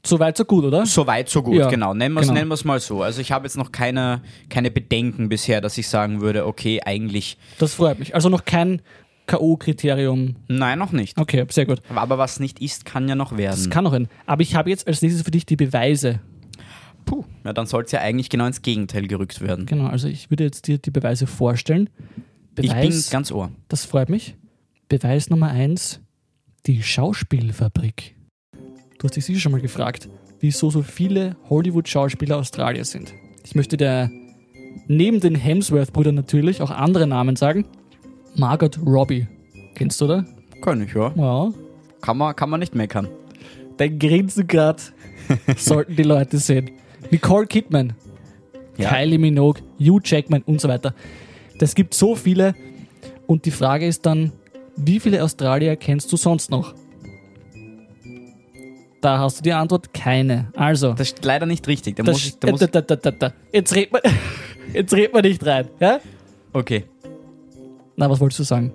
So 0.04 0.18
weit, 0.18 0.36
so 0.36 0.44
gut, 0.44 0.64
oder? 0.64 0.84
so 0.84 1.06
weit, 1.06 1.28
so 1.30 1.42
gut. 1.42 1.56
Ja, 1.56 1.68
genau, 1.70 1.94
nennen 1.94 2.14
wir 2.14 2.20
es 2.20 2.28
genau. 2.28 2.40
nennen 2.40 2.58
mal 2.64 2.78
so. 2.80 3.02
Also 3.02 3.20
ich 3.22 3.32
habe 3.32 3.46
jetzt 3.46 3.56
noch 3.56 3.72
keine, 3.72 4.20
keine 4.50 4.70
Bedenken 4.70 5.30
bisher, 5.30 5.60
dass 5.62 5.78
ich 5.78 5.88
sagen 5.88 6.20
würde, 6.20 6.46
okay, 6.46 6.80
eigentlich, 6.84 7.38
Das 7.58 7.74
freut 7.74 7.98
mich. 7.98 8.14
Also 8.14 8.28
noch 8.28 8.44
kein 8.44 8.82
K.O.-Kriterium. 9.26 10.34
nein, 10.48 10.78
noch 10.78 10.92
nicht. 10.92 11.18
Okay, 11.18 11.44
sehr 11.50 11.66
gut. 11.66 11.82
Aber 11.94 12.18
was 12.18 12.40
nicht 12.40 12.60
ist, 12.60 12.84
kann 12.84 13.08
ja 13.08 13.14
noch 13.14 13.36
werden. 13.36 13.56
Das 13.56 13.70
kann 13.70 13.84
noch 13.84 13.92
ein. 13.92 14.08
Aber 14.26 14.42
ich 14.42 14.54
habe 14.54 14.70
jetzt 14.70 14.86
als 14.86 15.02
nächstes 15.02 15.22
für 15.22 15.30
dich 15.30 15.46
die 15.46 15.56
Beweise. 15.56 16.20
Puh, 17.04 17.24
ja, 17.44 17.52
dann 17.52 17.66
soll 17.66 17.84
es 17.84 17.92
ja 17.92 18.00
eigentlich 18.00 18.30
genau 18.30 18.46
ins 18.46 18.62
Gegenteil 18.62 19.06
gerückt 19.06 19.40
werden. 19.40 19.66
Genau, 19.66 19.86
also 19.86 20.08
ich 20.08 20.30
würde 20.30 20.44
jetzt 20.44 20.66
dir 20.66 20.78
die 20.78 20.90
Beweise 20.90 21.26
vorstellen. 21.26 21.88
Ich 22.56 22.62
bin 22.62 22.68
Beweis, 22.68 23.10
ganz 23.10 23.30
ohr. 23.30 23.50
das 23.68 23.84
freut 23.84 24.08
mich. 24.08 24.34
Beweis 24.88 25.30
Nummer 25.30 25.50
eins: 25.50 26.00
die 26.66 26.82
Schauspielfabrik. 26.82 28.14
Du 28.98 29.04
hast 29.04 29.14
dich 29.16 29.24
sicher 29.24 29.40
schon 29.40 29.52
mal 29.52 29.60
gefragt, 29.60 30.08
wieso 30.40 30.70
so 30.70 30.82
viele 30.82 31.36
Hollywood-Schauspieler 31.48 32.38
Australier 32.38 32.84
sind. 32.84 33.12
Ich 33.44 33.54
möchte 33.54 33.76
dir 33.76 34.10
neben 34.88 35.20
den 35.20 35.34
Hemsworth-Brüdern 35.34 36.14
natürlich 36.14 36.60
auch 36.60 36.70
andere 36.70 37.06
Namen 37.06 37.36
sagen. 37.36 37.66
Margot 38.36 38.78
Robbie. 38.84 39.26
Kennst 39.74 40.00
du, 40.00 40.04
oder? 40.06 40.24
Kann 40.62 40.82
ich, 40.82 40.94
ja. 40.94 41.12
Ja. 41.16 41.52
Kann 42.00 42.18
man, 42.18 42.34
kann 42.36 42.50
man 42.50 42.60
nicht 42.60 42.74
meckern. 42.74 43.08
Dein 43.76 43.98
Grinsen 43.98 44.46
gerade 44.46 44.82
sollten 45.56 45.96
die 45.96 46.02
Leute 46.02 46.38
sehen. 46.38 46.70
Nicole 47.10 47.46
Kidman, 47.46 47.94
Ja. 48.76 48.90
Kylie 48.90 49.18
Minogue, 49.18 49.62
Hugh 49.78 50.00
Jackman 50.04 50.42
und 50.42 50.60
so 50.60 50.68
weiter. 50.68 50.94
Das 51.58 51.74
gibt 51.74 51.94
so 51.94 52.14
viele. 52.14 52.54
Und 53.26 53.44
die 53.44 53.50
Frage 53.50 53.86
ist 53.86 54.06
dann, 54.06 54.32
wie 54.76 55.00
viele 55.00 55.22
Australier 55.22 55.76
kennst 55.76 56.12
du 56.12 56.16
sonst 56.16 56.50
noch? 56.50 56.74
Da 59.00 59.18
hast 59.18 59.38
du 59.38 59.42
die 59.42 59.52
Antwort 59.52 59.92
keine. 59.94 60.48
Also, 60.56 60.92
Das 60.92 61.08
ist 61.12 61.24
leider 61.24 61.46
nicht 61.46 61.66
richtig. 61.68 61.96
Da 61.96 62.02
das, 62.02 62.14
muss 62.14 62.26
ich, 62.26 62.38
da 62.38 62.50
muss, 62.50 62.60
da, 62.60 62.66
da, 62.66 62.96
da, 62.96 63.10
da. 63.10 63.32
jetzt 63.52 63.74
redet 63.74 63.92
man, 63.92 64.02
jetzt 64.72 64.94
redet 64.94 65.12
man 65.12 65.22
nicht 65.22 65.44
rein. 65.44 65.68
Ja? 65.80 66.00
okay. 66.52 66.84
Na, 67.96 68.10
was 68.10 68.20
wolltest 68.20 68.40
du 68.40 68.44
sagen? 68.44 68.72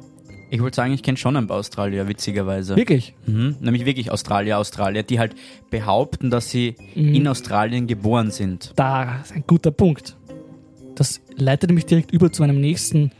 Ich 0.49 0.61
wollte 0.61 0.75
sagen, 0.75 0.91
ich 0.93 1.01
kenne 1.01 1.17
schon 1.17 1.37
ein 1.37 1.47
paar 1.47 1.57
Australier, 1.57 2.07
witzigerweise. 2.07 2.75
Wirklich? 2.75 3.13
Mhm. 3.25 3.55
Nämlich 3.61 3.85
wirklich 3.85 4.11
Australier, 4.11 4.57
Australier, 4.59 5.03
die 5.03 5.17
halt 5.19 5.33
behaupten, 5.69 6.29
dass 6.29 6.49
sie 6.49 6.75
Mhm. 6.95 7.13
in 7.15 7.27
Australien 7.27 7.87
geboren 7.87 8.31
sind. 8.31 8.73
Da 8.75 9.21
ist 9.21 9.31
ein 9.33 9.45
guter 9.47 9.71
Punkt. 9.71 10.17
Das 10.95 11.21
leitet 11.37 11.71
mich 11.71 11.85
direkt 11.85 12.11
über 12.11 12.31
zu 12.31 12.41
meinem 12.41 12.59
nächsten 12.59 13.11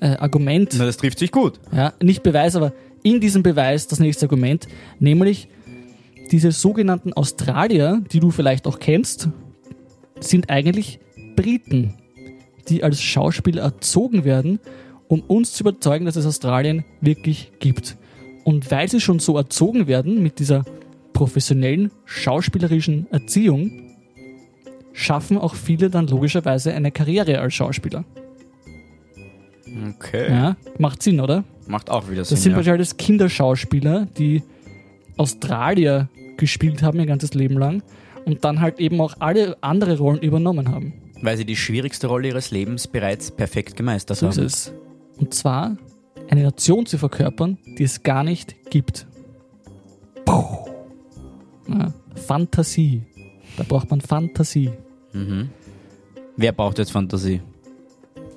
äh, 0.00 0.16
Argument. 0.16 0.74
Na, 0.78 0.86
das 0.86 0.96
trifft 0.96 1.18
sich 1.18 1.30
gut. 1.32 1.60
Ja, 1.72 1.92
nicht 2.00 2.22
Beweis, 2.22 2.54
aber 2.56 2.72
in 3.02 3.20
diesem 3.20 3.42
Beweis 3.42 3.86
das 3.88 3.98
nächste 4.00 4.26
Argument, 4.26 4.66
nämlich 5.00 5.48
diese 6.30 6.52
sogenannten 6.52 7.12
Australier, 7.12 8.00
die 8.12 8.20
du 8.20 8.30
vielleicht 8.30 8.66
auch 8.66 8.78
kennst, 8.78 9.28
sind 10.20 10.50
eigentlich 10.50 11.00
Briten, 11.36 11.94
die 12.68 12.82
als 12.84 13.00
Schauspieler 13.02 13.62
erzogen 13.62 14.24
werden, 14.24 14.60
um 15.08 15.20
uns 15.22 15.52
zu 15.54 15.62
überzeugen, 15.64 16.04
dass 16.04 16.16
es 16.16 16.26
Australien 16.26 16.84
wirklich 17.00 17.52
gibt. 17.58 17.96
Und 18.44 18.70
weil 18.70 18.88
sie 18.88 19.00
schon 19.00 19.18
so 19.18 19.36
erzogen 19.36 19.86
werden 19.86 20.22
mit 20.22 20.38
dieser 20.38 20.64
professionellen 21.12 21.90
schauspielerischen 22.04 23.06
Erziehung, 23.10 23.70
schaffen 24.92 25.38
auch 25.38 25.54
viele 25.54 25.90
dann 25.90 26.06
logischerweise 26.06 26.72
eine 26.74 26.90
Karriere 26.90 27.40
als 27.40 27.54
Schauspieler. 27.54 28.04
Okay. 29.96 30.30
Ja, 30.30 30.56
macht 30.78 31.02
Sinn, 31.02 31.20
oder? 31.20 31.44
Macht 31.66 31.90
auch 31.90 32.08
wieder 32.08 32.22
Das 32.22 32.28
Sinn. 32.30 32.38
sind 32.38 32.52
ja. 32.52 32.56
wahrscheinlich 32.58 32.96
Kinderschauspieler, 32.96 34.06
die 34.16 34.42
Australier 35.16 36.08
gespielt 36.36 36.82
haben 36.82 36.98
ihr 36.98 37.06
ganzes 37.06 37.34
Leben 37.34 37.58
lang 37.58 37.82
und 38.24 38.44
dann 38.44 38.60
halt 38.60 38.78
eben 38.80 39.00
auch 39.00 39.14
alle 39.18 39.56
andere 39.60 39.98
Rollen 39.98 40.20
übernommen 40.20 40.70
haben. 40.70 40.94
Weil 41.20 41.36
sie 41.36 41.44
die 41.44 41.56
schwierigste 41.56 42.06
Rolle 42.06 42.28
ihres 42.28 42.50
Lebens 42.50 42.86
bereits 42.86 43.30
perfekt 43.30 43.76
gemeistert 43.76 44.18
So 44.18 44.28
ist 44.28 44.36
haben. 44.38 44.46
es. 44.46 44.72
Und 45.18 45.34
zwar 45.34 45.76
eine 46.28 46.42
Nation 46.42 46.86
zu 46.86 46.98
verkörpern, 46.98 47.58
die 47.78 47.84
es 47.84 48.02
gar 48.02 48.24
nicht 48.24 48.70
gibt. 48.70 49.06
Puh. 50.24 50.68
Ja, 51.68 51.92
Fantasie. 52.14 53.02
Da 53.56 53.64
braucht 53.64 53.90
man 53.90 54.00
Fantasie. 54.00 54.70
Mhm. 55.12 55.50
Wer 56.36 56.52
braucht 56.52 56.78
jetzt 56.78 56.92
Fantasie? 56.92 57.40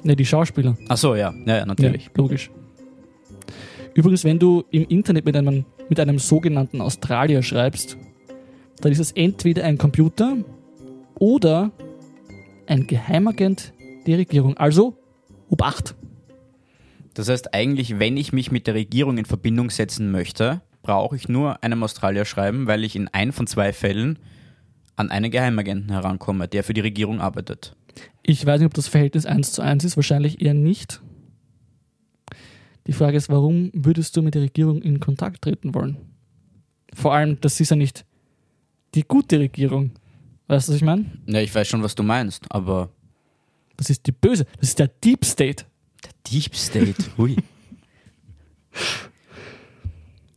Ne, 0.04 0.16
die 0.16 0.26
Schauspieler. 0.26 0.76
Ach 0.88 0.98
so, 0.98 1.16
ja. 1.16 1.34
Ja, 1.46 1.58
ja 1.58 1.66
natürlich. 1.66 2.06
Ja, 2.06 2.12
logisch. 2.16 2.50
Übrigens, 3.94 4.24
wenn 4.24 4.40
du 4.40 4.64
im 4.72 4.86
Internet 4.88 5.26
mit 5.26 5.36
einem, 5.36 5.66
mit 5.90 6.00
einem 6.00 6.18
sogenannten 6.18 6.82
Australier 6.82 7.44
schreibst, 7.44 7.98
dann 8.80 8.92
ist 8.92 9.00
es 9.00 9.12
entweder 9.12 9.64
ein 9.66 9.78
Computer 9.78 10.38
oder 11.20 11.72
ein 12.66 12.88
Geheimagent 12.88 13.74
der 14.08 14.18
Regierung. 14.18 14.58
Also, 14.58 14.96
Obacht. 15.50 15.96
Das 17.14 17.30
heißt, 17.30 17.54
eigentlich, 17.54 18.00
wenn 18.00 18.18
ich 18.18 18.32
mich 18.32 18.52
mit 18.52 18.68
der 18.68 18.74
Regierung 18.74 19.18
in 19.18 19.26
Verbindung 19.26 19.70
setzen 19.70 20.12
möchte, 20.12 20.62
brauche 20.82 21.16
ich 21.16 21.28
nur 21.28 21.64
einem 21.64 21.84
Australier 21.84 22.26
schreiben, 22.26 22.68
weil 22.68 22.84
ich 22.84 22.96
in 22.96 23.08
ein 23.10 23.32
von 23.32 23.48
zwei 23.48 23.74
Fällen 23.74 24.18
an 24.96 25.12
einen 25.12 25.32
Geheimagenten 25.32 25.92
herankomme, 25.92 26.48
der 26.48 26.64
für 26.64 26.74
die 26.74 26.82
Regierung 26.82 27.20
arbeitet. 27.22 27.76
Ich 28.24 28.46
weiß 28.46 28.60
nicht, 28.60 28.68
ob 28.68 28.74
das 28.74 28.88
Verhältnis 28.88 29.26
1 29.26 29.52
zu 29.52 29.62
1 29.62 29.84
ist, 29.84 29.96
wahrscheinlich 29.98 30.42
eher 30.42 30.54
nicht. 30.54 31.02
Die 32.88 32.94
Frage 32.94 33.18
ist, 33.18 33.30
warum 33.30 33.72
würdest 33.74 34.16
du 34.18 34.22
mit 34.22 34.36
der 34.36 34.42
Regierung 34.44 34.82
in 34.82 35.00
Kontakt 35.00 35.44
treten 35.44 35.74
wollen? 35.74 35.98
Vor 36.94 37.14
allem, 37.14 37.40
das 37.42 37.60
ist 37.60 37.70
ja 37.70 37.76
nicht 37.76 38.06
die 38.96 39.04
gute 39.04 39.40
Regierung. 39.40 39.92
Weißt 40.48 40.68
du, 40.68 40.74
was 40.74 40.78
ich 40.78 40.84
meine? 40.84 41.06
Ja, 41.28 41.40
ich 41.40 41.54
weiß 41.54 41.68
schon, 41.68 41.84
was 41.84 41.96
du 41.96 42.04
meinst, 42.04 42.46
aber 42.50 42.90
Das 43.78 43.90
ist 43.90 44.06
die 44.06 44.12
böse. 44.12 44.46
Das 44.60 44.70
ist 44.70 44.80
der 44.80 44.88
Deep 44.88 45.26
State. 45.26 45.66
Der 46.04 46.12
Deep 46.32 46.56
State, 46.56 46.96
hui. 47.18 47.36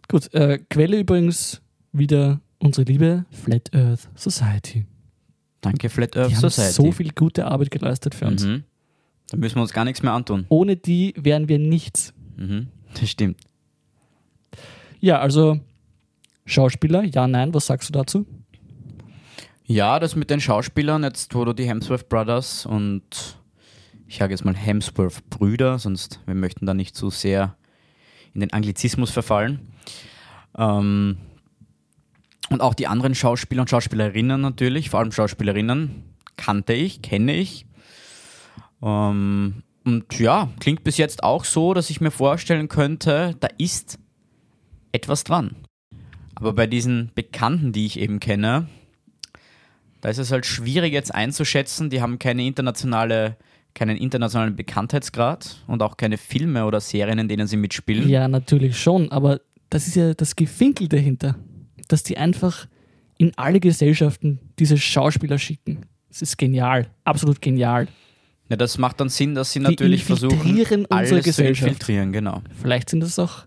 Gut, 0.08 0.32
äh, 0.34 0.58
Quelle 0.70 1.00
übrigens 1.00 1.60
wieder 1.92 2.40
unsere 2.58 2.84
liebe 2.90 3.24
Flat 3.30 3.74
Earth 3.74 4.08
Society. 4.14 4.86
Danke, 5.60 5.88
Flat 5.88 6.16
Earth 6.16 6.30
Die 6.30 6.34
haben 6.36 6.40
Society. 6.50 6.72
so 6.72 6.92
viel 6.92 7.10
gute 7.12 7.46
Arbeit 7.46 7.70
geleistet 7.70 8.14
für 8.14 8.26
uns. 8.26 8.44
Mhm. 8.44 8.64
Da 9.30 9.36
müssen 9.38 9.56
wir 9.56 9.62
uns 9.62 9.72
gar 9.72 9.84
nichts 9.84 10.02
mehr 10.02 10.12
antun. 10.12 10.44
Ohne 10.48 10.76
die 10.76 11.14
wären 11.16 11.48
wir 11.48 11.58
nichts. 11.58 12.12
Mhm. 12.36 12.68
Das 12.98 13.08
stimmt. 13.10 13.40
Ja, 15.00 15.20
also 15.20 15.58
Schauspieler, 16.46 17.04
ja, 17.04 17.26
nein, 17.26 17.54
was 17.54 17.66
sagst 17.66 17.88
du 17.88 17.92
dazu? 17.92 18.26
Ja, 19.66 19.98
das 19.98 20.14
mit 20.14 20.28
den 20.28 20.40
Schauspielern, 20.40 21.02
jetzt 21.04 21.34
wo 21.34 21.44
du 21.46 21.54
die 21.54 21.66
Hemsworth 21.66 22.08
Brothers 22.10 22.66
und 22.66 23.02
ich 24.14 24.20
sage 24.20 24.32
jetzt 24.32 24.44
mal 24.44 24.54
Hemsworth 24.54 25.28
Brüder, 25.28 25.80
sonst 25.80 26.20
wir 26.24 26.36
möchten 26.36 26.66
da 26.66 26.72
nicht 26.72 26.94
zu 26.94 27.10
sehr 27.10 27.56
in 28.32 28.38
den 28.38 28.52
Anglizismus 28.52 29.10
verfallen. 29.10 29.72
Ähm, 30.56 31.16
und 32.48 32.60
auch 32.60 32.74
die 32.74 32.86
anderen 32.86 33.16
Schauspieler 33.16 33.62
und 33.62 33.70
Schauspielerinnen 33.70 34.40
natürlich, 34.40 34.88
vor 34.88 35.00
allem 35.00 35.10
Schauspielerinnen, 35.10 36.04
kannte 36.36 36.74
ich, 36.74 37.02
kenne 37.02 37.34
ich. 37.34 37.66
Ähm, 38.80 39.64
und 39.84 40.16
ja, 40.16 40.48
klingt 40.60 40.84
bis 40.84 40.96
jetzt 40.96 41.24
auch 41.24 41.44
so, 41.44 41.74
dass 41.74 41.90
ich 41.90 42.00
mir 42.00 42.12
vorstellen 42.12 42.68
könnte, 42.68 43.34
da 43.40 43.48
ist 43.58 43.98
etwas 44.92 45.24
dran. 45.24 45.56
Aber 46.36 46.52
bei 46.52 46.68
diesen 46.68 47.10
Bekannten, 47.16 47.72
die 47.72 47.86
ich 47.86 47.98
eben 47.98 48.20
kenne, 48.20 48.68
da 50.02 50.08
ist 50.08 50.18
es 50.18 50.30
halt 50.30 50.46
schwierig 50.46 50.92
jetzt 50.92 51.12
einzuschätzen. 51.12 51.90
Die 51.90 52.00
haben 52.00 52.20
keine 52.20 52.46
internationale, 52.46 53.36
keinen 53.74 53.96
internationalen 53.96 54.56
Bekanntheitsgrad 54.56 55.56
und 55.66 55.82
auch 55.82 55.96
keine 55.96 56.16
Filme 56.16 56.64
oder 56.64 56.80
Serien, 56.80 57.18
in 57.18 57.28
denen 57.28 57.46
sie 57.46 57.56
mitspielen. 57.56 58.08
Ja, 58.08 58.28
natürlich 58.28 58.78
schon, 58.78 59.10
aber 59.10 59.40
das 59.70 59.88
ist 59.88 59.96
ja 59.96 60.14
das 60.14 60.36
Gefinkel 60.36 60.88
dahinter, 60.88 61.36
dass 61.88 62.02
die 62.02 62.16
einfach 62.16 62.66
in 63.18 63.32
alle 63.36 63.60
Gesellschaften 63.60 64.38
diese 64.58 64.78
Schauspieler 64.78 65.38
schicken. 65.38 65.86
Das 66.08 66.22
ist 66.22 66.38
genial, 66.38 66.86
absolut 67.04 67.42
genial. 67.42 67.88
Ja, 68.48 68.56
das 68.56 68.78
macht 68.78 69.00
dann 69.00 69.08
Sinn, 69.08 69.34
dass 69.34 69.52
sie 69.52 69.58
Die 69.58 69.64
natürlich 69.64 70.04
versuchen, 70.04 70.86
alles 70.90 71.34
zu 71.34 71.44
infiltrieren, 71.44 72.12
genau. 72.12 72.42
Vielleicht 72.60 72.90
sind 72.90 73.00
das 73.00 73.18
auch 73.18 73.46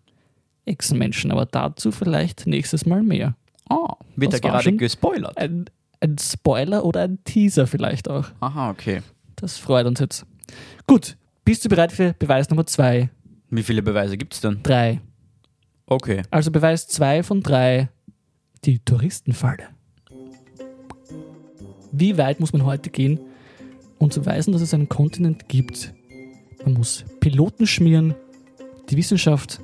Echsenmenschen, 0.65 1.31
aber 1.31 1.45
dazu 1.45 1.91
vielleicht 1.91 2.47
nächstes 2.47 2.85
Mal 2.85 3.03
mehr. 3.03 3.35
Oh, 3.69 3.89
wird 4.15 4.33
da 4.33 4.39
gerade 4.39 4.73
gespoilert? 4.73 5.37
Ein, 5.37 5.65
ein 6.01 6.17
Spoiler 6.19 6.83
oder 6.83 7.03
ein 7.03 7.23
Teaser 7.23 7.67
vielleicht 7.67 8.09
auch. 8.09 8.25
Aha, 8.39 8.71
okay. 8.71 9.01
Das 9.37 9.57
freut 9.57 9.85
uns 9.85 9.99
jetzt. 9.99 10.25
Gut, 10.87 11.15
bist 11.45 11.63
du 11.63 11.69
bereit 11.69 11.91
für 11.91 12.13
Beweis 12.17 12.49
Nummer 12.49 12.65
zwei? 12.65 13.09
Wie 13.49 13.63
viele 13.63 13.81
Beweise 13.81 14.17
gibt 14.17 14.33
es 14.33 14.41
denn? 14.41 14.61
Drei. 14.63 14.99
Okay. 15.85 16.23
Also 16.31 16.51
Beweis 16.51 16.87
zwei 16.87 17.23
von 17.23 17.41
drei. 17.41 17.89
Die 18.65 18.79
Touristenfalle. 18.79 19.69
Wie 21.91 22.17
weit 22.17 22.39
muss 22.39 22.51
man 22.51 22.65
heute 22.65 22.89
gehen, 22.89 23.19
um 23.99 24.09
zu 24.11 24.25
weisen, 24.25 24.51
dass 24.51 24.61
es 24.61 24.73
einen 24.73 24.89
Kontinent 24.89 25.47
gibt? 25.47 25.93
Man 26.65 26.73
muss 26.73 27.05
Piloten 27.19 27.67
schmieren, 27.67 28.15
die 28.89 28.97
Wissenschaft, 28.97 29.61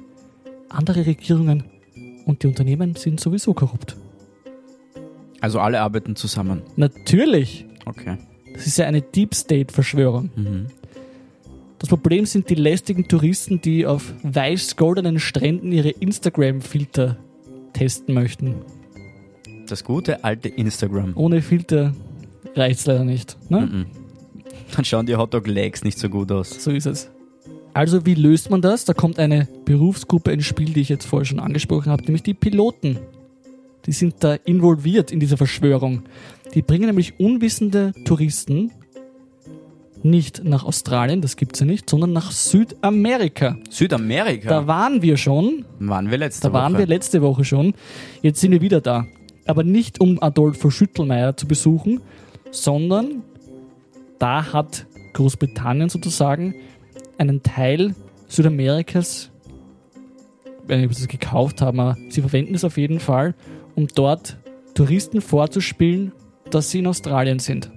andere 0.70 1.06
Regierungen 1.06 1.64
und 2.26 2.44
die 2.44 2.48
Unternehmen 2.48 2.96
sind 2.96 3.20
sowieso 3.20 3.54
korrupt. 3.54 3.98
Also 5.42 5.60
alle 5.60 5.82
arbeiten 5.82 6.16
zusammen. 6.16 6.62
Natürlich. 6.76 7.66
Okay. 7.86 8.18
Das 8.54 8.68
ist 8.68 8.78
ja 8.78 8.86
eine 8.86 9.02
Deep 9.02 9.34
State-Verschwörung. 9.34 10.30
Mhm. 10.36 10.66
Das 11.80 11.90
Problem 11.90 12.26
sind 12.26 12.50
die 12.50 12.56
lästigen 12.56 13.08
Touristen, 13.08 13.60
die 13.60 13.86
auf 13.86 14.14
weiß-goldenen 14.24 15.20
Stränden 15.20 15.72
ihre 15.72 15.90
Instagram-Filter 15.90 17.18
testen 17.74 18.14
möchten. 18.14 18.56
Das 19.68 19.84
gute 19.84 20.24
alte 20.24 20.48
Instagram. 20.50 21.14
Ohne 21.16 21.42
Filter 21.42 21.94
reicht's 22.56 22.86
leider 22.86 23.04
nicht. 23.04 23.38
Ne? 23.50 23.62
Mhm. 23.62 23.86
Dann 24.76 24.86
schauen 24.86 25.06
die 25.06 25.16
Hotdog-Legs 25.16 25.84
nicht 25.84 26.00
so 26.00 26.10
gut 26.10 26.32
aus. 26.32 26.64
So 26.64 26.72
ist 26.72 26.86
es. 26.86 27.10
Also 27.74 28.06
wie 28.06 28.14
löst 28.14 28.50
man 28.50 28.62
das? 28.62 28.86
Da 28.86 28.94
kommt 28.94 29.20
eine 29.20 29.48
Berufsgruppe 29.66 30.32
ins 30.32 30.46
Spiel, 30.46 30.74
die 30.74 30.82
ich 30.82 30.90
jetzt 30.90 31.06
vorher 31.06 31.26
schon 31.26 31.40
angesprochen 31.40 31.92
habe, 31.92 32.04
nämlich 32.04 32.24
die 32.24 32.34
Piloten. 32.34 33.00
Die 33.86 33.92
sind 33.92 34.16
da 34.20 34.36
involviert 34.36 35.12
in 35.12 35.20
dieser 35.20 35.38
Verschwörung. 35.38 36.04
Die 36.54 36.62
bringen 36.62 36.86
nämlich 36.86 37.20
unwissende 37.20 37.94
Touristen 38.06 38.72
nicht 40.04 40.44
nach 40.44 40.66
Australien, 40.66 41.22
das 41.22 41.38
gibt's 41.38 41.60
ja 41.62 41.66
nicht, 41.66 41.90
sondern 41.90 42.12
nach 42.12 42.32
Südamerika. 42.32 43.58
Südamerika? 43.70 44.50
Da 44.50 44.68
waren 44.68 45.02
wir 45.02 45.18
schon, 45.18 45.66
waren 45.80 46.12
wir 46.12 46.18
letzte 46.18 46.48
da 46.48 46.54
waren 46.54 46.74
Woche. 46.74 46.80
wir 46.80 46.88
letzte 46.88 47.22
Woche 47.22 47.46
schon. 47.46 47.74
Jetzt 48.22 48.42
sind 48.42 48.52
wir 48.52 48.62
wieder 48.62 48.82
da. 48.82 49.06
Aber 49.46 49.64
nicht 49.64 50.02
um 50.02 50.22
Adolfo 50.22 50.70
Schüttelmeier 50.70 51.36
zu 51.38 51.48
besuchen, 51.48 52.02
sondern 52.52 53.24
da 54.20 54.54
hat 54.54 54.86
Großbritannien 55.14 55.90
sozusagen 55.90 56.56
einen 57.18 57.44
Teil 57.44 57.96
Südamerikas, 58.28 59.32
ich 60.64 60.70
weiß 60.70 60.78
nicht, 60.78 60.88
ob 60.88 60.94
sie 60.94 61.04
es 61.04 61.08
gekauft 61.08 61.62
haben, 61.62 61.80
aber 61.80 61.98
sie 62.10 62.22
verwenden 62.22 62.56
es 62.56 62.64
auf 62.64 62.78
jeden 62.78 63.00
Fall, 63.00 63.36
um 63.76 63.88
dort 63.88 64.38
Touristen 64.74 65.22
vorzuspielen, 65.22 66.14
dass 66.54 66.72
sie 66.72 66.80
in 66.80 66.88
Australien 66.88 67.40
sind. 67.40 67.70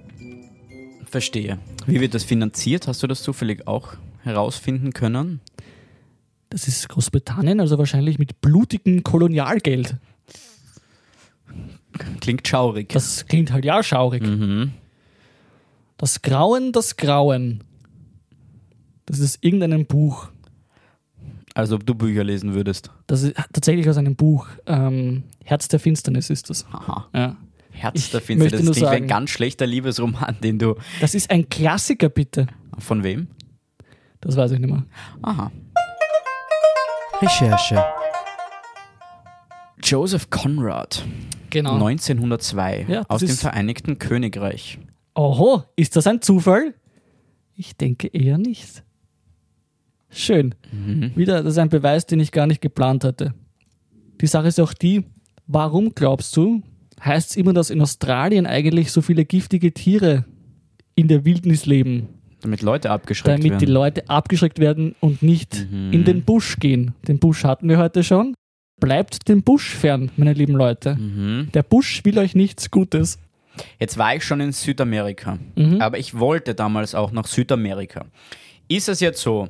Verstehe. 1.05 1.59
Wie 1.85 1.99
wird 2.01 2.13
das 2.13 2.23
finanziert? 2.23 2.87
Hast 2.87 3.01
du 3.01 3.07
das 3.07 3.23
zufällig 3.23 3.67
auch 3.67 3.93
herausfinden 4.23 4.93
können? 4.93 5.39
Das 6.49 6.67
ist 6.67 6.87
Großbritannien, 6.89 7.59
also 7.59 7.77
wahrscheinlich 7.77 8.19
mit 8.19 8.41
blutigem 8.41 9.03
Kolonialgeld. 9.03 9.97
Klingt 12.19 12.47
schaurig. 12.47 12.89
Das 12.89 13.25
klingt 13.25 13.51
halt 13.51 13.65
ja 13.65 13.81
schaurig. 13.83 14.23
mhm. 14.23 14.73
Das 15.97 16.21
Grauen, 16.21 16.71
das 16.71 16.95
Grauen. 16.95 17.63
Das 19.05 19.19
ist 19.19 19.43
irgendeinem 19.43 19.87
Buch. 19.87 20.29
Als 21.55 21.71
ob 21.71 21.85
du 21.87 21.95
Bücher 21.95 22.23
lesen 22.23 22.53
würdest. 22.53 22.91
Das 23.07 23.23
ist 23.23 23.35
tatsächlich 23.51 23.89
aus 23.89 23.97
einem 23.97 24.15
Buch. 24.15 24.47
Ähm, 24.67 25.23
Herz 25.43 25.67
der 25.69 25.79
Finsternis 25.79 26.29
ist 26.29 26.51
das. 26.51 26.67
Haha. 26.71 27.07
Ja. 27.15 27.37
Herz 27.77 27.95
Ich 27.99 28.11
der 28.11 28.21
Finsternis. 28.21 28.65
Das 28.65 28.75
klingt 28.77 28.91
wie 28.91 28.95
ein 28.95 29.07
ganz 29.07 29.29
schlechter 29.29 29.65
Liebesroman, 29.67 30.37
den 30.41 30.59
du. 30.59 30.75
Das 30.99 31.13
ist 31.15 31.29
ein 31.29 31.47
Klassiker, 31.49 32.09
bitte. 32.09 32.47
Von 32.79 33.03
wem? 33.03 33.27
Das 34.21 34.35
weiß 34.35 34.51
ich 34.51 34.59
nicht 34.59 34.69
mehr. 34.71 34.83
Aha. 35.21 35.51
Recherche. 37.21 37.83
Joseph 39.83 40.29
Conrad, 40.29 41.05
Genau. 41.49 41.75
1902, 41.75 42.85
Ja, 42.89 43.03
aus 43.07 43.21
dem 43.21 43.29
Vereinigten 43.29 43.99
Königreich. 43.99 44.79
Oho, 45.15 45.63
ist 45.75 45.95
das 45.95 46.07
ein 46.07 46.21
Zufall? 46.21 46.73
Ich 47.55 47.77
denke 47.77 48.07
eher 48.07 48.37
nicht. 48.37 48.83
Schön. 50.09 50.55
Mhm. 50.71 51.11
Wieder, 51.15 51.43
das 51.43 51.53
ist 51.53 51.57
ein 51.59 51.69
Beweis, 51.69 52.05
den 52.05 52.19
ich 52.19 52.31
gar 52.31 52.47
nicht 52.47 52.61
geplant 52.61 53.03
hatte. 53.03 53.33
Die 54.21 54.27
Sache 54.27 54.47
ist 54.47 54.59
auch 54.59 54.73
die, 54.73 55.05
warum 55.47 55.93
glaubst 55.95 56.35
du, 56.35 56.61
heißt 57.03 57.31
es 57.31 57.35
immer, 57.37 57.53
dass 57.53 57.69
in 57.69 57.81
Australien 57.81 58.45
eigentlich 58.45 58.91
so 58.91 59.01
viele 59.01 59.25
giftige 59.25 59.73
Tiere 59.73 60.25
in 60.95 61.07
der 61.07 61.25
Wildnis 61.25 61.65
leben, 61.65 62.09
Damit 62.41 62.61
Leute 62.61 62.89
abgeschreckt 62.91 63.27
damit 63.39 63.61
die 63.61 63.65
werden. 63.67 63.73
Leute 63.73 64.09
abgeschreckt 64.09 64.59
werden 64.59 64.95
und 64.99 65.21
nicht 65.23 65.67
Mhm. 65.71 65.91
in 65.93 66.03
den 66.05 66.23
Busch 66.23 66.57
gehen. 66.59 66.93
Den 67.07 67.19
Busch 67.19 67.43
hatten 67.43 67.67
wir 67.69 67.77
heute 67.77 68.03
schon. 68.03 68.33
Bleibt 68.79 69.27
dem 69.27 69.41
Busch 69.41 69.69
fern, 69.73 70.11
meine 70.17 70.33
lieben 70.33 70.53
Leute. 70.53 70.95
Mhm. 70.95 71.49
Der 71.53 71.63
Busch 71.63 72.03
will 72.05 72.17
euch 72.19 72.35
nichts 72.35 72.69
Gutes. 72.69 73.17
Jetzt 73.79 73.97
war 73.97 74.15
ich 74.15 74.23
schon 74.23 74.39
in 74.39 74.51
Südamerika, 74.51 75.39
Mhm. 75.55 75.81
aber 75.81 75.97
ich 75.97 76.17
wollte 76.19 76.53
damals 76.53 76.93
auch 76.93 77.11
nach 77.11 77.25
Südamerika. 77.25 78.05
Ist 78.67 78.87
es 78.87 78.99
jetzt 78.99 79.21
so, 79.21 79.47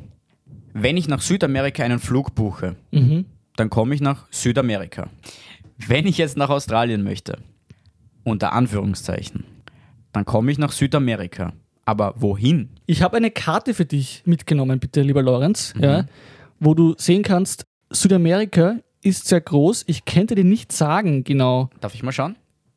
wenn 0.74 0.96
ich 0.96 1.10
nach 1.10 1.22
Südamerika 1.22 1.84
einen 1.84 2.00
Flug 2.00 2.36
buche, 2.36 2.76
Mhm. 2.92 3.26
dann 3.58 3.70
komme 3.70 3.96
ich 3.96 4.00
nach 4.02 4.28
Südamerika. 4.32 5.10
Wenn 5.78 6.08
ich 6.08 6.18
jetzt 6.18 6.38
nach 6.38 6.50
Australien 6.50 7.04
möchte, 7.04 7.38
unter 8.24 8.54
Anführungszeichen, 8.54 9.46
dann 10.12 10.26
komme 10.26 10.52
ich 10.52 10.58
nach 10.58 10.72
Südamerika. 10.72 11.54
Aber 11.86 12.16
wohin? 12.18 12.70
Ich 12.86 13.02
habe 13.02 13.16
eine 13.18 13.32
Karte 13.32 13.74
für 13.74 13.86
dich 13.86 14.24
mitgenommen, 14.26 14.80
bitte, 14.80 15.02
lieber 15.02 15.22
Lorenz, 15.22 15.74
ja, 15.80 16.06
wo 16.60 16.74
du 16.74 16.96
sehen 16.98 17.24
kannst, 17.24 17.66
Südamerika 17.90 18.78
ist 19.02 19.28
sehr 19.28 19.40
groß. 19.40 19.86
Ich 19.88 20.04
könnte 20.06 20.36
dir 20.36 20.44
nicht 20.44 20.72
sagen 20.72 21.24
genau, 21.24 21.70
Darf 21.80 21.94
ich 21.96 22.04
mal 22.04 22.12
schauen? 22.12 22.36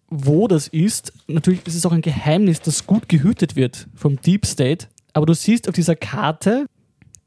wo 0.09 0.49
das 0.49 0.69
ist. 0.69 1.13
Natürlich 1.29 1.67
ist 1.67 1.75
es 1.77 1.87
auch 1.87 1.93
ein 1.93 2.03
Geheimnis, 2.03 2.61
das 2.61 2.87
gut 2.87 3.09
gehütet 3.09 3.57
wird 3.57 3.89
vom 3.95 4.21
Deep 4.21 4.45
State. 4.45 4.87
Aber 5.13 5.27
du 5.27 5.35
siehst 5.35 5.69
auf 5.69 5.75
dieser 5.75 5.97
Karte, 5.97 6.67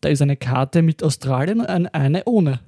da 0.01 0.09
ist 0.09 0.21
eine 0.21 0.35
Karte 0.37 0.81
mit 0.81 1.01
Australien 1.03 1.61
und 1.61 1.87
eine 1.87 2.23
ohne. 2.25 2.59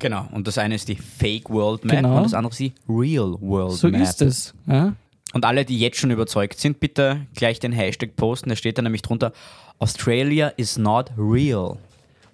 Genau. 0.00 0.26
Und 0.32 0.46
das 0.48 0.58
eine 0.58 0.74
ist 0.74 0.88
die 0.88 0.96
Fake 0.96 1.48
World 1.50 1.84
Map 1.84 1.96
Genau. 1.96 2.16
und 2.16 2.24
das 2.24 2.34
andere 2.34 2.50
ist 2.50 2.58
die 2.58 2.72
Real 2.88 3.36
World 3.40 3.72
So 3.78 3.88
Map. 3.88 4.02
ist 4.02 4.20
es. 4.22 4.54
Ja? 4.66 4.94
Und 5.32 5.44
alle, 5.44 5.64
die 5.64 5.78
jetzt 5.78 5.98
schon 5.98 6.10
überzeugt 6.10 6.58
sind, 6.58 6.80
bitte 6.80 7.26
gleich 7.36 7.60
den 7.60 7.70
Hashtag 7.72 8.16
posten. 8.16 8.48
Da 8.48 8.56
steht 8.56 8.78
dann 8.78 8.84
nämlich 8.84 9.02
drunter: 9.02 9.32
Australia 9.78 10.48
is 10.56 10.76
not 10.76 11.10
real. 11.16 11.76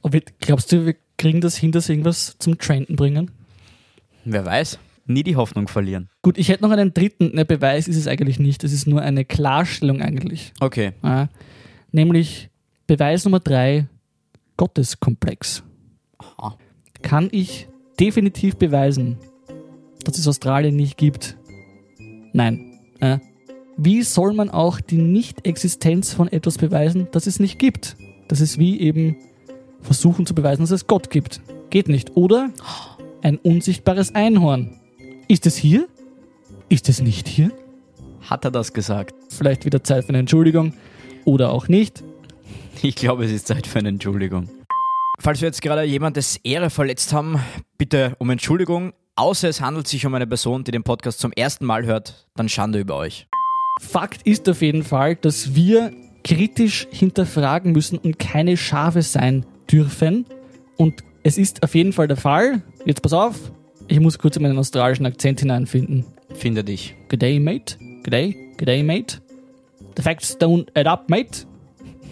Wir, 0.09 0.23
glaubst 0.41 0.73
du, 0.73 0.87
wir 0.87 0.95
kriegen 1.19 1.41
das 1.43 1.57
hin, 1.57 1.73
dass 1.73 1.89
irgendwas 1.89 2.37
zum 2.39 2.57
Trenden 2.59 2.97
bringen? 2.97 3.31
Wer 4.25 4.45
weiß? 4.47 4.79
Nie 5.09 5.23
die 5.23 5.37
Hoffnung 5.37 5.69
verlieren. 5.69 6.09
Gut, 6.23 6.37
ich 6.39 6.49
hätte 6.49 6.65
noch 6.65 6.71
einen 6.71 6.93
dritten. 6.95 7.35
Ne, 7.35 7.45
Beweis 7.45 7.87
ist 7.87 7.97
es 7.97 8.07
eigentlich 8.09 8.39
nicht. 8.39 8.65
Es 8.65 8.73
ist 8.73 8.87
nur 8.87 9.03
eine 9.03 9.25
Klarstellung 9.25 10.01
eigentlich. 10.03 10.53
Okay. 10.61 10.93
Ja, 11.03 11.29
nämlich 11.93 12.49
Beweis 12.87 13.25
Nummer 13.25 13.41
drei, 13.41 13.87
Gotteskomplex. 14.57 15.63
Aha. 16.19 16.57
Kann 17.03 17.29
ich 17.33 17.69
definitiv 17.99 18.57
beweisen, 18.57 19.19
dass 20.05 20.19
es 20.19 20.29
Australien 20.29 20.77
nicht 20.77 20.97
gibt? 20.97 21.37
Nein. 22.33 22.79
Ja. 23.01 23.21
Wie 23.77 24.03
soll 24.03 24.33
man 24.33 24.49
auch 24.49 24.81
die 24.81 24.97
Nicht-Existenz 24.97 26.15
von 26.15 26.29
etwas 26.33 26.59
beweisen, 26.59 27.09
das 27.13 27.27
es 27.27 27.41
nicht 27.41 27.59
gibt? 27.59 27.97
Das 28.29 28.41
ist 28.41 28.59
wie 28.59 28.81
eben 28.81 29.17
versuchen 29.83 30.27
zu 30.27 30.35
beweisen, 30.35 30.63
dass 30.63 30.71
es 30.71 30.87
Gott 30.87 31.11
gibt. 31.11 31.41
Geht 31.71 31.89
nicht. 31.89 32.17
Oder 32.17 32.51
ein 33.23 33.39
unsichtbares 33.39 34.15
Einhorn. 34.15 34.77
Ist 35.29 35.47
es 35.47 35.57
hier? 35.57 35.89
Ist 36.69 36.89
es 36.89 37.01
nicht 37.01 37.29
hier? 37.29 37.51
Hat 38.23 38.45
er 38.45 38.51
das 38.51 38.73
gesagt? 38.73 39.15
Vielleicht 39.29 39.65
wieder 39.65 39.85
Zeit 39.85 40.05
für 40.05 40.11
eine 40.11 40.19
Entschuldigung. 40.19 40.73
Oder 41.25 41.53
auch 41.53 41.69
nicht. 41.69 42.03
Ich 42.83 42.95
glaube, 42.95 43.25
es 43.25 43.33
ist 43.33 43.47
Zeit 43.47 43.67
für 43.67 43.79
eine 43.79 43.89
Entschuldigung. 43.89 44.49
Falls 45.19 45.41
wir 45.41 45.49
jetzt 45.49 45.63
gerade 45.63 45.83
jemandes 45.83 46.37
Ehre 46.45 46.71
verletzt 46.71 47.13
haben, 47.13 47.41
bitte 47.79 48.15
um 48.19 48.31
Entschuldigung. 48.31 48.93
Außer 49.17 49.49
es 49.49 49.63
handelt 49.63 49.89
sich 49.89 50.05
um 50.05 50.15
eine 50.15 50.27
Person, 50.27 50.63
die 50.63 50.73
den 50.73 50.83
Podcast 50.83 51.21
zum 51.21 51.33
ersten 51.33 51.65
Mal 51.65 51.87
hört, 51.87 52.27
dann 52.37 52.51
Schande 52.51 52.79
über 52.79 52.97
euch. 52.97 53.27
Fakt 53.81 54.23
ist 54.27 54.47
auf 54.49 54.61
jeden 54.61 54.85
Fall, 54.85 55.17
dass 55.17 55.55
wir 55.55 55.91
kritisch 56.23 56.87
hinterfragen 56.91 57.73
müssen 57.73 57.99
und 57.99 58.19
keine 58.19 58.59
Schafe 58.59 59.01
sein 59.01 59.47
dürfen. 59.71 60.27
Und 60.77 61.03
es 61.23 61.39
ist 61.39 61.63
auf 61.63 61.75
jeden 61.75 61.95
Fall 61.95 62.09
der 62.09 62.19
Fall. 62.19 62.63
Jetzt 62.85 63.01
pass 63.01 63.15
auf, 63.15 63.37
ich 63.89 64.01
muss 64.01 64.19
kurz 64.19 64.37
in 64.37 64.43
meinen 64.43 64.59
australischen 64.59 65.07
Akzent 65.07 65.41
hineinfinden. 65.41 66.05
Finde 66.35 66.63
dich. 66.63 66.95
G'day, 67.09 67.41
mate. 67.41 67.79
G'day, 68.03 68.37
g'day, 68.59 68.85
mate. 68.85 69.23
The 69.97 70.03
facts 70.03 70.37
don't 70.39 70.67
add 70.75 70.89
up, 70.89 71.09
mate. 71.09 71.47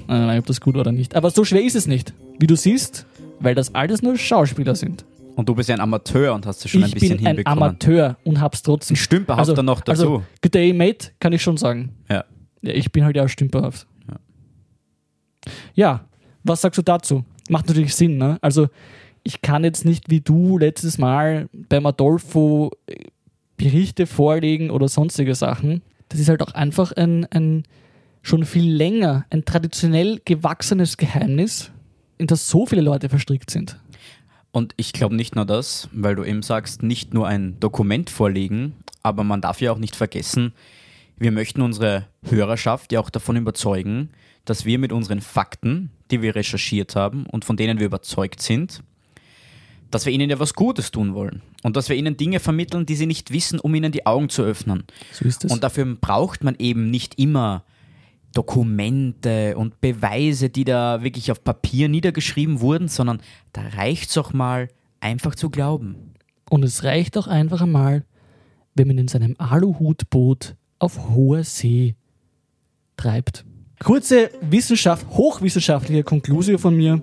Ich 0.04 0.08
weiß 0.08 0.26
nicht, 0.26 0.38
ob 0.38 0.46
das 0.46 0.60
gut 0.60 0.74
war 0.74 0.80
oder 0.80 0.92
nicht. 0.92 1.16
Aber 1.16 1.30
so 1.30 1.44
schwer 1.44 1.62
ist 1.62 1.76
es 1.76 1.86
nicht. 1.86 2.14
Wie 2.38 2.46
du 2.46 2.56
siehst, 2.56 3.06
weil 3.40 3.54
das 3.54 3.74
alles 3.74 4.02
nur 4.02 4.16
Schauspieler 4.16 4.74
sind. 4.74 5.04
Und 5.36 5.48
du 5.48 5.54
bist 5.54 5.68
ja 5.68 5.74
ein 5.74 5.80
Amateur 5.80 6.34
und 6.34 6.46
hast 6.46 6.64
es 6.64 6.70
schon 6.70 6.80
ich 6.82 6.86
ein 6.86 6.92
bisschen 6.92 7.16
bin 7.18 7.26
ein 7.26 7.36
hinbekommen. 7.36 7.62
Amateur 7.62 8.16
und 8.24 8.40
hab's 8.40 8.62
trotzdem. 8.62 8.96
Stümperhaft 8.96 9.56
dann 9.56 9.66
noch 9.66 9.80
dazu. 9.80 10.02
Also, 10.02 10.22
good 10.42 10.54
day, 10.54 10.72
mate, 10.72 11.10
kann 11.18 11.32
ich 11.32 11.42
schon 11.42 11.56
sagen. 11.56 11.90
ja. 12.08 12.24
Ja, 12.62 12.72
ich 12.72 12.90
bin 12.92 13.04
halt 13.04 13.14
ja 13.14 13.28
stümperhaft. 13.28 13.86
Ja. 14.08 14.16
Ja, 15.74 16.04
was 16.44 16.62
sagst 16.62 16.78
du 16.78 16.82
dazu? 16.82 17.24
Macht 17.50 17.68
natürlich 17.68 17.94
Sinn, 17.94 18.16
ne? 18.16 18.38
Also, 18.40 18.68
ich 19.22 19.42
kann 19.42 19.64
jetzt 19.64 19.84
nicht 19.84 20.08
wie 20.08 20.22
du 20.22 20.56
letztes 20.56 20.96
Mal 20.96 21.48
beim 21.52 21.84
Adolfo 21.84 22.70
äh, 22.86 22.94
Berichte 23.58 24.06
vorlegen 24.06 24.70
oder 24.70 24.88
sonstige 24.88 25.34
Sachen. 25.34 25.82
Das 26.08 26.20
ist 26.20 26.28
halt 26.30 26.40
auch 26.42 26.52
einfach 26.54 26.92
ein, 26.92 27.26
ein 27.26 27.64
schon 28.22 28.44
viel 28.46 28.72
länger, 28.74 29.26
ein 29.28 29.44
traditionell 29.44 30.20
gewachsenes 30.24 30.96
Geheimnis, 30.96 31.70
in 32.18 32.26
das 32.26 32.48
so 32.48 32.66
viele 32.66 32.82
Leute 32.82 33.08
verstrickt 33.08 33.50
sind. 33.50 33.78
Und 34.52 34.72
ich 34.76 34.92
glaube 34.92 35.16
nicht 35.16 35.34
nur 35.34 35.44
das, 35.44 35.88
weil 35.92 36.14
du 36.14 36.22
eben 36.24 36.42
sagst, 36.42 36.82
nicht 36.82 37.12
nur 37.12 37.26
ein 37.26 37.58
Dokument 37.58 38.08
vorlegen, 38.08 38.74
aber 39.02 39.24
man 39.24 39.40
darf 39.40 39.60
ja 39.60 39.72
auch 39.72 39.78
nicht 39.78 39.96
vergessen, 39.96 40.52
wir 41.16 41.32
möchten 41.32 41.60
unsere 41.60 42.06
Hörerschaft 42.22 42.92
ja 42.92 43.00
auch 43.00 43.10
davon 43.10 43.36
überzeugen, 43.36 44.10
dass 44.44 44.64
wir 44.64 44.78
mit 44.78 44.92
unseren 44.92 45.20
Fakten, 45.20 45.90
die 46.10 46.22
wir 46.22 46.34
recherchiert 46.34 46.96
haben 46.96 47.26
und 47.26 47.44
von 47.44 47.56
denen 47.56 47.78
wir 47.78 47.86
überzeugt 47.86 48.42
sind, 48.42 48.82
dass 49.90 50.06
wir 50.06 50.12
ihnen 50.12 50.28
ja 50.28 50.38
was 50.38 50.54
Gutes 50.54 50.90
tun 50.90 51.14
wollen 51.14 51.42
und 51.62 51.76
dass 51.76 51.88
wir 51.88 51.96
ihnen 51.96 52.16
Dinge 52.16 52.40
vermitteln, 52.40 52.84
die 52.84 52.96
sie 52.96 53.06
nicht 53.06 53.32
wissen, 53.32 53.60
um 53.60 53.74
ihnen 53.74 53.92
die 53.92 54.06
Augen 54.06 54.28
zu 54.28 54.42
öffnen. 54.42 54.84
So 55.12 55.24
ist 55.24 55.44
es. 55.44 55.52
Und 55.52 55.62
dafür 55.62 55.84
braucht 55.84 56.42
man 56.42 56.56
eben 56.58 56.90
nicht 56.90 57.18
immer 57.18 57.64
Dokumente 58.34 59.56
und 59.56 59.80
Beweise, 59.80 60.50
die 60.50 60.64
da 60.64 61.02
wirklich 61.02 61.30
auf 61.30 61.42
Papier 61.42 61.88
niedergeschrieben 61.88 62.60
wurden, 62.60 62.88
sondern 62.88 63.20
da 63.52 63.62
reicht 63.62 64.10
es 64.10 64.18
auch 64.18 64.32
mal, 64.32 64.68
einfach 65.00 65.34
zu 65.34 65.50
glauben. 65.50 66.14
Und 66.50 66.64
es 66.64 66.84
reicht 66.84 67.16
auch 67.16 67.26
einfach 67.26 67.62
einmal, 67.62 68.04
wenn 68.74 68.88
man 68.88 68.98
in 68.98 69.08
seinem 69.08 69.36
Aluhutboot 69.38 70.56
auf 70.78 71.10
hoher 71.10 71.44
See 71.44 71.94
treibt. 72.96 73.44
Kurze 73.78 74.30
Wissenschaft, 74.40 75.06
hochwissenschaftliche 75.08 76.04
Konklusion 76.04 76.58
von 76.58 76.76
mir. 76.76 77.00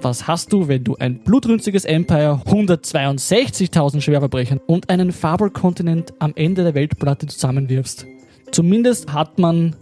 Was 0.00 0.28
hast 0.28 0.52
du, 0.52 0.68
wenn 0.68 0.84
du 0.84 0.96
ein 0.96 1.18
blutrünstiges 1.24 1.84
Empire, 1.84 2.40
162.000 2.46 4.00
Schwerverbrecher 4.00 4.60
und 4.66 4.90
einen 4.90 5.12
Fabelkontinent 5.12 6.14
am 6.20 6.32
Ende 6.36 6.62
der 6.62 6.74
Weltplatte 6.74 7.26
zusammenwirfst? 7.26 8.06
Zumindest 8.52 9.12
hat 9.12 9.38
man 9.38 9.74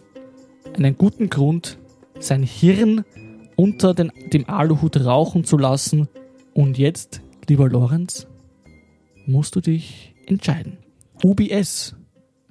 einen 0.77 0.97
guten 0.97 1.31
Grund, 1.31 1.79
sein 2.19 2.43
Hirn 2.43 3.05
unter 3.57 3.95
den, 3.95 4.13
dem 4.33 4.49
Aluhut 4.49 4.97
rauchen 4.99 5.45
zu 5.45 5.59
lassen. 5.59 6.09
Und 6.55 6.79
jetzt, 6.79 7.23
lieber 7.49 7.69
Lorenz, 7.69 8.27
musst 9.27 9.57
du 9.57 9.61
dich 9.61 10.15
entscheiden. 10.27 10.79
UBS, 11.23 11.95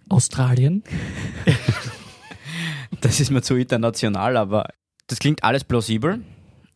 Australien, 0.10 0.84
Das 3.02 3.20
ist 3.20 3.30
mir 3.30 3.42
zu 3.42 3.56
international, 3.56 4.36
aber 4.36 4.70
das 5.06 5.20
klingt 5.20 5.44
alles 5.44 5.64
plausibel. 5.64 6.22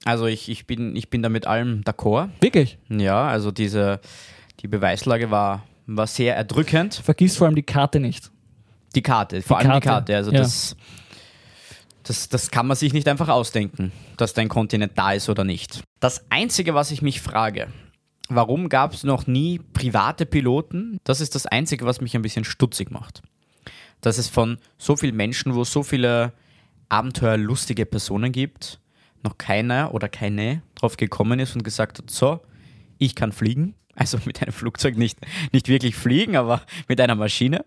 Also 0.05 0.27
ich, 0.27 0.47
ich, 0.47 0.67
bin, 0.67 0.95
ich 0.95 1.09
bin 1.09 1.23
da 1.23 1.29
mit 1.29 1.47
allem 1.47 1.81
d'accord. 1.81 2.29
wirklich. 2.39 2.77
Ja, 2.87 3.27
also 3.27 3.49
diese, 3.49 3.99
die 4.59 4.67
Beweislage 4.67 5.31
war, 5.31 5.63
war 5.87 6.05
sehr 6.05 6.35
erdrückend. 6.35 6.93
Vergiss 6.93 7.35
vor 7.35 7.47
allem 7.47 7.55
die 7.55 7.63
Karte 7.63 7.99
nicht. 7.99 8.31
Die 8.95 9.01
Karte, 9.01 9.41
vor 9.41 9.59
Die 9.59 9.65
allem 9.65 9.81
die 9.81 9.87
Karte, 9.87 10.13
Karte. 10.13 10.15
Also 10.17 10.31
ja. 10.31 10.39
das, 10.39 10.75
das, 12.09 12.27
das 12.27 12.49
kann 12.49 12.65
man 12.65 12.75
sich 12.75 12.91
nicht 12.91 13.07
einfach 13.07 13.29
ausdenken, 13.29 13.91
dass 14.17 14.33
dein 14.33 14.49
Kontinent 14.49 14.93
da 14.95 15.13
ist 15.13 15.29
oder 15.29 15.43
nicht. 15.43 15.83
Das 15.99 16.25
Einzige, 16.31 16.73
was 16.73 16.89
ich 16.89 17.03
mich 17.03 17.21
frage, 17.21 17.67
warum 18.29 18.67
gab 18.67 18.93
es 18.93 19.03
noch 19.03 19.27
nie 19.27 19.59
private 19.73 20.25
Piloten? 20.25 20.99
Das 21.03 21.21
ist 21.21 21.35
das 21.35 21.45
Einzige, 21.45 21.85
was 21.85 22.01
mich 22.01 22.15
ein 22.15 22.23
bisschen 22.23 22.45
stutzig 22.45 22.89
macht. 22.89 23.21
Dass 24.01 24.17
es 24.17 24.27
von 24.27 24.57
so 24.79 24.95
vielen 24.95 25.15
Menschen, 25.15 25.53
wo 25.53 25.61
es 25.61 25.71
so 25.71 25.83
viele 25.83 26.33
abenteuerlustige 26.89 27.85
Personen 27.85 28.31
gibt, 28.31 28.79
noch 29.21 29.37
keiner 29.37 29.93
oder 29.93 30.09
keine 30.09 30.63
drauf 30.73 30.97
gekommen 30.97 31.39
ist 31.39 31.55
und 31.55 31.63
gesagt 31.63 31.99
hat, 31.99 32.09
so, 32.09 32.39
ich 32.97 33.13
kann 33.13 33.31
fliegen. 33.31 33.75
Also 33.95 34.17
mit 34.25 34.41
einem 34.41 34.53
Flugzeug 34.53 34.97
nicht, 34.97 35.19
nicht 35.51 35.67
wirklich 35.67 35.95
fliegen, 35.95 36.37
aber 36.37 36.61
mit 36.87 36.99
einer 37.01 37.15
Maschine. 37.15 37.65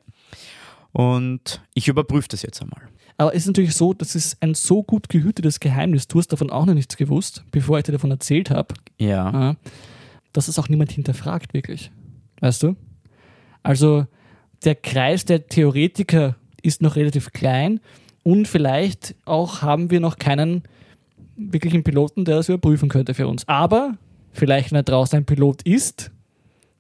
Und 0.93 1.63
ich 1.75 1.87
überprüfe 1.87 2.29
das 2.29 2.43
jetzt 2.43 2.61
einmal. 2.61 2.89
Aber 3.23 3.35
es 3.37 3.43
ist 3.43 3.47
natürlich 3.47 3.75
so, 3.75 3.95
das 3.95 4.17
ist 4.17 4.37
ein 4.43 4.55
so 4.55 4.83
gut 4.83 5.09
gehütetes 5.09 5.61
Geheimnis. 5.61 6.09
Du 6.09 6.19
hast 6.19 6.27
davon 6.33 6.51
auch 6.51 6.67
noch 6.67 6.75
nichts 6.75 6.97
gewusst, 6.97 7.45
bevor 7.53 7.79
ich 7.79 7.85
dir 7.85 7.93
davon 7.93 8.11
erzählt 8.11 8.51
habe, 8.51 8.75
Ja. 8.99 9.55
dass 10.33 10.49
es 10.49 10.59
auch 10.59 10.69
niemand 10.69 10.91
hinterfragt, 10.91 11.55
wirklich. 11.55 11.93
Weißt 12.41 12.65
du? 12.65 12.75
Also 13.63 14.07
der 14.65 14.75
Kreis 14.75 15.25
der 15.25 15.47
Theoretiker 15.47 16.35
ist 16.63 16.83
noch 16.83 16.97
relativ 16.97 17.33
klein 17.33 17.79
und 18.25 18.49
vielleicht 18.49 19.15
auch 19.25 19.63
haben 19.63 19.91
wir 19.93 20.01
noch 20.01 20.19
keinen 20.19 20.65
wirklichen 21.37 21.85
Piloten, 21.85 22.25
der 22.25 22.35
das 22.37 22.49
überprüfen 22.49 22.89
könnte 22.89 23.15
für 23.15 23.29
uns. 23.29 23.47
Aber 23.47 23.97
vielleicht, 24.33 24.73
wenn 24.73 24.77
da 24.79 24.83
draußen 24.83 25.17
ein 25.19 25.25
Pilot 25.27 25.63
ist, 25.63 26.11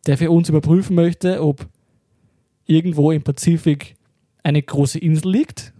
der 0.06 0.18
für 0.18 0.32
uns 0.32 0.48
überprüfen 0.48 0.96
möchte, 0.96 1.40
ob 1.40 1.68
irgendwo 2.66 3.12
im 3.12 3.22
Pazifik 3.22 3.94
eine 4.42 4.60
große 4.60 4.98
Insel 4.98 5.30
liegt, 5.30 5.72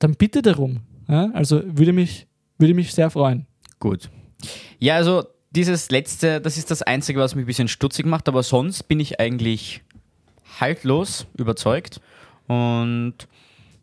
dann 0.00 0.14
bitte 0.16 0.42
darum. 0.42 0.80
Ja? 1.08 1.30
Also 1.32 1.62
würde 1.64 1.92
mich, 1.92 2.26
würde 2.58 2.74
mich 2.74 2.92
sehr 2.92 3.10
freuen. 3.10 3.46
Gut. 3.78 4.10
Ja, 4.80 4.96
also 4.96 5.24
dieses 5.50 5.90
letzte, 5.90 6.40
das 6.40 6.56
ist 6.58 6.70
das 6.70 6.82
Einzige, 6.82 7.20
was 7.20 7.34
mich 7.36 7.44
ein 7.44 7.46
bisschen 7.46 7.68
stutzig 7.68 8.06
macht, 8.06 8.28
aber 8.28 8.42
sonst 8.42 8.84
bin 8.88 8.98
ich 9.00 9.20
eigentlich 9.20 9.82
haltlos 10.58 11.26
überzeugt. 11.36 12.00
Und 12.48 13.14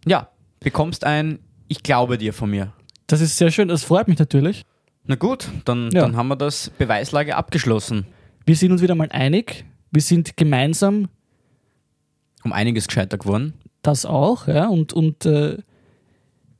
ja, 0.05 0.29
bekommst 0.59 1.05
ein 1.05 1.39
Ich 1.69 1.83
glaube 1.83 2.17
dir 2.17 2.33
von 2.33 2.49
mir. 2.49 2.73
Das 3.07 3.21
ist 3.21 3.37
sehr 3.37 3.51
schön, 3.51 3.67
das 3.67 3.83
freut 3.83 4.07
mich 4.07 4.19
natürlich. 4.19 4.63
Na 5.05 5.15
gut, 5.15 5.47
dann, 5.65 5.91
Ja. 5.91 6.01
dann 6.01 6.17
haben 6.17 6.27
wir 6.27 6.35
das 6.35 6.69
Beweislage 6.77 7.35
abgeschlossen. 7.35 8.05
Wir 8.45 8.55
sind 8.55 8.71
uns 8.71 8.81
wieder 8.81 8.95
mal 8.95 9.09
einig. 9.11 9.65
Wir 9.91 10.01
sind 10.01 10.35
gemeinsam 10.37 11.07
Um 12.43 12.51
einiges 12.53 12.87
gescheiter 12.87 13.17
geworden. 13.17 13.53
das 13.81 14.05
auch, 14.05 14.47
ja, 14.47 14.67
und, 14.67 14.91
und 14.93 15.25
äh, 15.25 15.57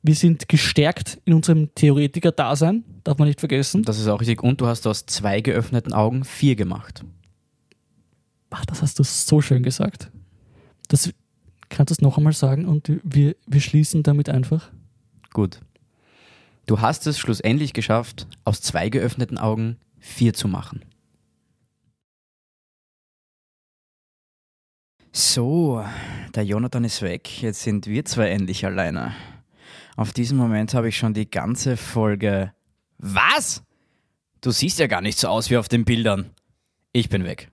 wir 0.02 0.14
sind 0.14 0.48
gestärkt 0.48 1.20
in 1.24 1.34
unserem 1.34 1.74
Theoretiker-Dasein, 1.74 2.84
darf 3.04 3.18
man 3.18 3.28
nicht 3.28 3.40
vergessen. 3.40 3.82
Das 3.82 3.98
ist 3.98 4.08
auch 4.08 4.20
richtig. 4.20 4.42
Und 4.42 4.60
du 4.60 4.66
hast 4.66 4.86
aus 4.86 5.06
zwei 5.06 5.40
geöffneten 5.40 5.92
Augen 5.92 6.24
vier 6.24 6.56
gemacht. 6.56 7.04
Ach, 8.50 8.64
das 8.64 8.82
hast 8.82 8.98
du 8.98 9.02
so 9.02 9.40
schön 9.40 9.62
gesagt. 9.62 10.10
Das 10.88 11.12
kannst 11.68 11.90
du 11.90 11.94
es 11.94 12.00
noch 12.00 12.16
einmal 12.16 12.32
sagen 12.32 12.66
und 12.66 12.90
wir, 13.02 13.36
wir 13.46 13.60
schließen 13.60 14.02
damit 14.02 14.28
einfach. 14.28 14.70
Gut. 15.32 15.60
Du 16.66 16.80
hast 16.80 17.06
es 17.06 17.18
schlussendlich 17.18 17.72
geschafft, 17.72 18.26
aus 18.44 18.60
zwei 18.60 18.88
geöffneten 18.88 19.38
Augen 19.38 19.76
vier 19.98 20.34
zu 20.34 20.48
machen. 20.48 20.84
So, 25.12 25.84
der 26.34 26.44
Jonathan 26.44 26.84
ist 26.84 27.02
weg. 27.02 27.42
Jetzt 27.42 27.62
sind 27.62 27.86
wir 27.86 28.04
zwei 28.04 28.28
endlich 28.28 28.64
alleine. 28.64 29.14
Auf 29.98 30.12
diesen 30.12 30.38
Moment 30.38 30.74
habe 30.74 30.88
ich 30.88 30.96
schon 30.96 31.12
die 31.12 31.28
ganze 31.28 31.76
Folge. 31.76 32.52
Was? 32.98 33.64
Du 34.40 34.52
siehst 34.52 34.78
ja 34.78 34.86
gar 34.86 35.00
nicht 35.00 35.18
so 35.18 35.26
aus 35.26 35.50
wie 35.50 35.56
auf 35.56 35.66
den 35.66 35.84
Bildern. 35.84 36.30
Ich 36.92 37.08
bin 37.08 37.24
weg. 37.24 37.50